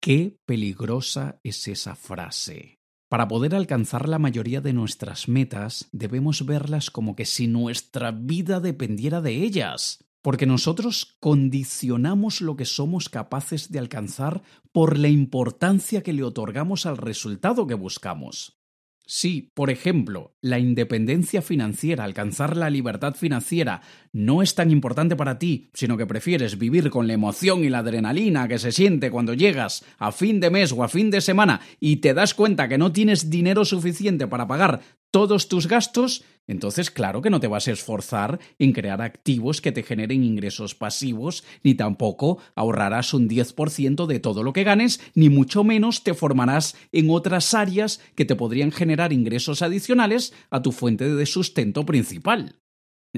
Qué 0.00 0.36
peligrosa 0.46 1.40
es 1.42 1.66
esa 1.66 1.96
frase. 1.96 2.78
Para 3.08 3.28
poder 3.28 3.54
alcanzar 3.54 4.08
la 4.08 4.18
mayoría 4.18 4.60
de 4.60 4.72
nuestras 4.72 5.28
metas, 5.28 5.88
debemos 5.92 6.46
verlas 6.46 6.90
como 6.90 7.14
que 7.16 7.26
si 7.26 7.46
nuestra 7.46 8.10
vida 8.12 8.60
dependiera 8.60 9.20
de 9.20 9.32
ellas, 9.32 10.04
porque 10.22 10.46
nosotros 10.46 11.16
condicionamos 11.20 12.40
lo 12.40 12.56
que 12.56 12.64
somos 12.64 13.08
capaces 13.08 13.70
de 13.70 13.80
alcanzar 13.80 14.42
por 14.72 14.98
la 14.98 15.08
importancia 15.08 16.02
que 16.02 16.12
le 16.12 16.22
otorgamos 16.22 16.86
al 16.86 16.96
resultado 16.96 17.66
que 17.66 17.74
buscamos. 17.74 18.62
Si, 19.04 19.50
por 19.54 19.68
ejemplo, 19.68 20.36
la 20.40 20.60
independencia 20.60 21.42
financiera, 21.42 22.04
alcanzar 22.04 22.56
la 22.56 22.70
libertad 22.70 23.14
financiera, 23.14 23.82
no 24.12 24.42
es 24.42 24.54
tan 24.54 24.70
importante 24.70 25.16
para 25.16 25.38
ti, 25.38 25.70
sino 25.74 25.96
que 25.96 26.06
prefieres 26.06 26.56
vivir 26.56 26.88
con 26.88 27.08
la 27.08 27.12
emoción 27.12 27.64
y 27.64 27.68
la 27.68 27.78
adrenalina 27.78 28.46
que 28.46 28.58
se 28.58 28.70
siente 28.70 29.10
cuando 29.10 29.34
llegas 29.34 29.84
a 29.98 30.12
fin 30.12 30.38
de 30.38 30.50
mes 30.50 30.72
o 30.72 30.84
a 30.84 30.88
fin 30.88 31.10
de 31.10 31.20
semana 31.20 31.60
y 31.80 31.96
te 31.96 32.14
das 32.14 32.32
cuenta 32.32 32.68
que 32.68 32.78
no 32.78 32.92
tienes 32.92 33.28
dinero 33.28 33.64
suficiente 33.64 34.28
para 34.28 34.46
pagar 34.46 34.80
todos 35.10 35.48
tus 35.48 35.66
gastos, 35.66 36.24
entonces 36.46 36.90
claro 36.90 37.22
que 37.22 37.30
no 37.30 37.40
te 37.40 37.46
vas 37.46 37.68
a 37.68 37.72
esforzar 37.72 38.40
en 38.58 38.72
crear 38.72 39.00
activos 39.00 39.60
que 39.60 39.72
te 39.72 39.82
generen 39.82 40.24
ingresos 40.24 40.74
pasivos, 40.74 41.44
ni 41.62 41.74
tampoco 41.74 42.38
ahorrarás 42.54 43.14
un 43.14 43.28
10% 43.28 44.06
de 44.06 44.20
todo 44.20 44.42
lo 44.42 44.52
que 44.52 44.64
ganes, 44.64 45.00
ni 45.14 45.28
mucho 45.28 45.64
menos 45.64 46.02
te 46.02 46.14
formarás 46.14 46.76
en 46.90 47.10
otras 47.10 47.54
áreas 47.54 48.00
que 48.14 48.24
te 48.24 48.36
podrían 48.36 48.72
generar 48.72 49.12
ingresos 49.12 49.62
adicionales 49.62 50.32
a 50.50 50.62
tu 50.62 50.72
fuente 50.72 51.14
de 51.14 51.26
sustento 51.26 51.86
principal. 51.86 52.56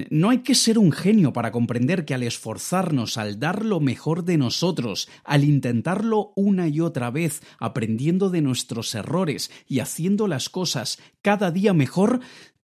No 0.09 0.29
hay 0.29 0.39
que 0.39 0.55
ser 0.55 0.77
un 0.77 0.91
genio 0.91 1.31
para 1.31 1.53
comprender 1.53 2.03
que 2.03 2.13
al 2.13 2.23
esforzarnos, 2.23 3.17
al 3.17 3.39
dar 3.39 3.63
lo 3.63 3.79
mejor 3.79 4.25
de 4.25 4.37
nosotros, 4.37 5.07
al 5.23 5.45
intentarlo 5.45 6.33
una 6.35 6.67
y 6.67 6.81
otra 6.81 7.11
vez, 7.11 7.41
aprendiendo 7.59 8.29
de 8.29 8.41
nuestros 8.41 8.93
errores 8.93 9.51
y 9.69 9.79
haciendo 9.79 10.27
las 10.27 10.49
cosas 10.49 10.99
cada 11.21 11.49
día 11.49 11.73
mejor, 11.73 12.19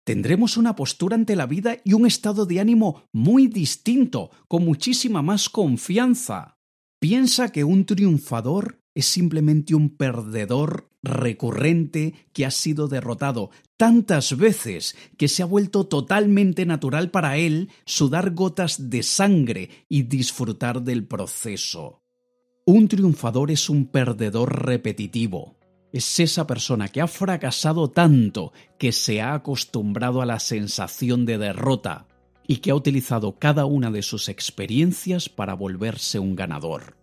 tendremos 0.03 0.57
una 0.57 0.75
postura 0.75 1.15
ante 1.15 1.35
la 1.35 1.45
vida 1.45 1.77
y 1.83 1.93
un 1.93 2.05
estado 2.05 2.45
de 2.45 2.59
ánimo 2.59 3.03
muy 3.11 3.47
distinto, 3.47 4.31
con 4.47 4.65
muchísima 4.65 5.21
más 5.21 5.49
confianza. 5.49 6.57
Piensa 6.99 7.51
que 7.51 7.63
un 7.63 7.85
triunfador 7.85 8.81
es 8.93 9.05
simplemente 9.05 9.75
un 9.75 9.95
perdedor 9.95 10.89
recurrente 11.01 12.13
que 12.33 12.45
ha 12.45 12.51
sido 12.51 12.87
derrotado 12.87 13.51
tantas 13.77 14.35
veces 14.35 14.95
que 15.17 15.29
se 15.29 15.41
ha 15.41 15.45
vuelto 15.45 15.87
totalmente 15.87 16.65
natural 16.65 17.11
para 17.11 17.37
él 17.37 17.69
sudar 17.85 18.31
gotas 18.31 18.89
de 18.89 19.03
sangre 19.03 19.69
y 19.87 20.03
disfrutar 20.03 20.81
del 20.81 21.05
proceso. 21.07 22.01
Un 22.65 22.87
triunfador 22.87 23.51
es 23.51 23.69
un 23.69 23.85
perdedor 23.85 24.65
repetitivo. 24.65 25.59
Es 25.91 26.19
esa 26.19 26.45
persona 26.45 26.87
que 26.89 27.01
ha 27.01 27.07
fracasado 27.07 27.89
tanto 27.89 28.53
que 28.77 28.91
se 28.91 29.21
ha 29.21 29.33
acostumbrado 29.33 30.21
a 30.21 30.25
la 30.25 30.39
sensación 30.39 31.25
de 31.25 31.39
derrota 31.39 32.05
y 32.47 32.57
que 32.57 32.71
ha 32.71 32.75
utilizado 32.75 33.39
cada 33.39 33.65
una 33.65 33.89
de 33.89 34.03
sus 34.03 34.29
experiencias 34.29 35.29
para 35.29 35.55
volverse 35.55 36.19
un 36.19 36.35
ganador. 36.35 36.95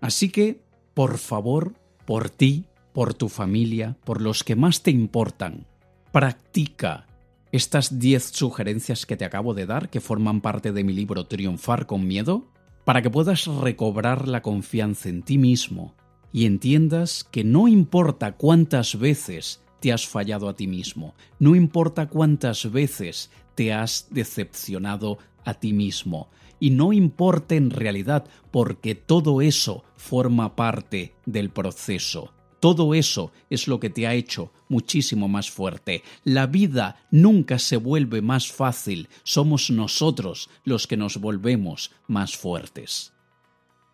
Así 0.00 0.30
que, 0.30 0.60
por 0.94 1.18
favor, 1.18 1.74
por 2.04 2.30
ti, 2.30 2.64
por 2.92 3.14
tu 3.14 3.28
familia, 3.28 3.96
por 4.04 4.20
los 4.20 4.42
que 4.42 4.56
más 4.56 4.82
te 4.82 4.90
importan. 4.90 5.66
Practica 6.10 7.06
estas 7.52 7.98
10 7.98 8.24
sugerencias 8.24 9.06
que 9.06 9.16
te 9.16 9.24
acabo 9.24 9.54
de 9.54 9.66
dar, 9.66 9.88
que 9.88 10.00
forman 10.00 10.40
parte 10.40 10.72
de 10.72 10.82
mi 10.82 10.92
libro 10.92 11.26
Triunfar 11.26 11.86
con 11.86 12.06
Miedo, 12.06 12.48
para 12.84 13.02
que 13.02 13.10
puedas 13.10 13.46
recobrar 13.46 14.26
la 14.26 14.42
confianza 14.42 15.08
en 15.08 15.22
ti 15.22 15.38
mismo 15.38 15.94
y 16.32 16.46
entiendas 16.46 17.24
que 17.30 17.44
no 17.44 17.68
importa 17.68 18.32
cuántas 18.32 18.98
veces 18.98 19.60
te 19.80 19.92
has 19.92 20.06
fallado 20.06 20.48
a 20.48 20.56
ti 20.56 20.66
mismo, 20.66 21.14
no 21.38 21.54
importa 21.54 22.08
cuántas 22.08 22.70
veces 22.70 23.30
te 23.54 23.72
has 23.72 24.06
decepcionado 24.10 25.18
a 25.44 25.54
ti 25.54 25.72
mismo, 25.72 26.28
y 26.60 26.70
no 26.70 26.92
importa 26.92 27.56
en 27.56 27.70
realidad 27.70 28.24
porque 28.52 28.94
todo 28.94 29.42
eso 29.42 29.84
forma 29.96 30.54
parte 30.54 31.14
del 31.26 31.50
proceso. 31.50 32.32
Todo 32.60 32.94
eso 32.94 33.32
es 33.50 33.66
lo 33.66 33.80
que 33.80 33.90
te 33.90 34.06
ha 34.06 34.14
hecho 34.14 34.52
muchísimo 34.68 35.26
más 35.26 35.50
fuerte. 35.50 36.04
La 36.22 36.46
vida 36.46 37.04
nunca 37.10 37.58
se 37.58 37.76
vuelve 37.76 38.22
más 38.22 38.52
fácil, 38.52 39.08
somos 39.24 39.72
nosotros 39.72 40.48
los 40.62 40.86
que 40.86 40.96
nos 40.96 41.16
volvemos 41.16 41.90
más 42.06 42.36
fuertes. 42.36 43.11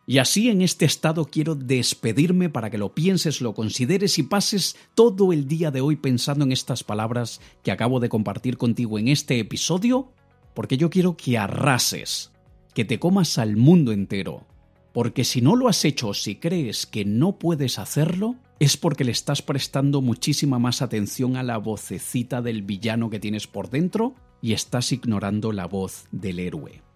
Y 0.09 0.21
así 0.21 0.49
en 0.49 0.63
este 0.63 0.87
estado 0.87 1.27
quiero 1.27 1.55
despedirme 1.55 2.49
para 2.49 2.71
que 2.71 2.79
lo 2.79 2.95
pienses, 2.95 3.43
lo 3.43 3.53
consideres 3.53 4.19
y 4.19 4.23
pases 4.23 4.75
todo 4.95 5.35
el 5.35 5.47
día 5.47 5.71
de 5.71 5.83
hoy 5.83 5.97
pensando 5.97 6.47
en 6.47 6.53
estas 6.53 6.83
palabras 6.83 7.43
que 7.63 7.73
acabo 7.73 8.01
de 8.01 8.09
compartir 8.09 8.57
contigo 8.57 8.99
en 8.99 9.09
este 9.09 9.39
episodio, 9.39 10.11
porque 10.55 10.79
yo 10.79 10.89
quiero 10.89 11.19
que 11.19 11.37
arrases, 11.37 12.33
que 12.73 12.87
te 12.87 12.99
comas 12.99 13.37
al 13.37 13.59
mundo 13.59 13.93
entero, 13.93 14.47
porque 14.95 15.25
si 15.25 15.43
no 15.43 15.57
lo 15.57 15.69
has 15.69 15.85
hecho 15.85 16.09
o 16.09 16.15
si 16.15 16.37
crees 16.37 16.87
que 16.87 17.05
no 17.05 17.39
puedes 17.39 17.79
hacerlo, 17.79 18.37
es 18.61 18.79
porque 18.79 19.05
le 19.05 19.13
estás 19.13 19.43
prestando 19.43 20.01
muchísima 20.01 20.59
más 20.59 20.81
atención 20.81 21.37
a 21.37 21.43
la 21.43 21.59
vocecita 21.59 22.41
del 22.41 22.63
villano 22.63 23.11
que 23.11 23.21
tienes 23.21 23.47
por 23.47 23.69
dentro 23.69 24.15
y 24.41 24.55
estás 24.55 24.91
ignorando 24.91 25.53
la 25.53 25.67
voz 25.67 26.07
del 26.13 26.39
héroe. 26.39 26.88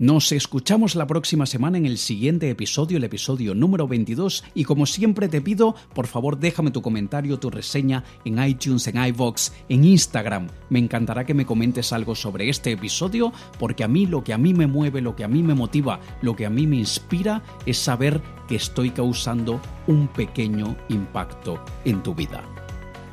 Nos 0.00 0.30
escuchamos 0.30 0.94
la 0.94 1.08
próxima 1.08 1.44
semana 1.44 1.76
en 1.76 1.84
el 1.84 1.98
siguiente 1.98 2.48
episodio, 2.48 2.98
el 2.98 3.04
episodio 3.04 3.52
número 3.52 3.88
22, 3.88 4.44
y 4.54 4.62
como 4.62 4.86
siempre 4.86 5.26
te 5.26 5.40
pido, 5.40 5.74
por 5.92 6.06
favor 6.06 6.38
déjame 6.38 6.70
tu 6.70 6.82
comentario, 6.82 7.40
tu 7.40 7.50
reseña 7.50 8.04
en 8.24 8.40
iTunes, 8.40 8.86
en 8.86 9.04
iVoox, 9.04 9.50
en 9.68 9.82
Instagram. 9.82 10.46
Me 10.70 10.78
encantará 10.78 11.26
que 11.26 11.34
me 11.34 11.44
comentes 11.44 11.92
algo 11.92 12.14
sobre 12.14 12.48
este 12.48 12.70
episodio, 12.70 13.32
porque 13.58 13.82
a 13.82 13.88
mí 13.88 14.06
lo 14.06 14.22
que 14.22 14.32
a 14.32 14.38
mí 14.38 14.54
me 14.54 14.68
mueve, 14.68 15.00
lo 15.00 15.16
que 15.16 15.24
a 15.24 15.28
mí 15.28 15.42
me 15.42 15.54
motiva, 15.54 15.98
lo 16.22 16.36
que 16.36 16.46
a 16.46 16.50
mí 16.50 16.68
me 16.68 16.76
inspira 16.76 17.42
es 17.66 17.78
saber 17.78 18.22
que 18.46 18.54
estoy 18.54 18.90
causando 18.90 19.60
un 19.88 20.06
pequeño 20.06 20.76
impacto 20.90 21.60
en 21.84 22.04
tu 22.04 22.14
vida. 22.14 22.44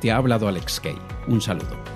Te 0.00 0.12
ha 0.12 0.18
hablado 0.18 0.46
Alex 0.46 0.78
Kay. 0.78 0.96
Un 1.26 1.40
saludo. 1.40 1.95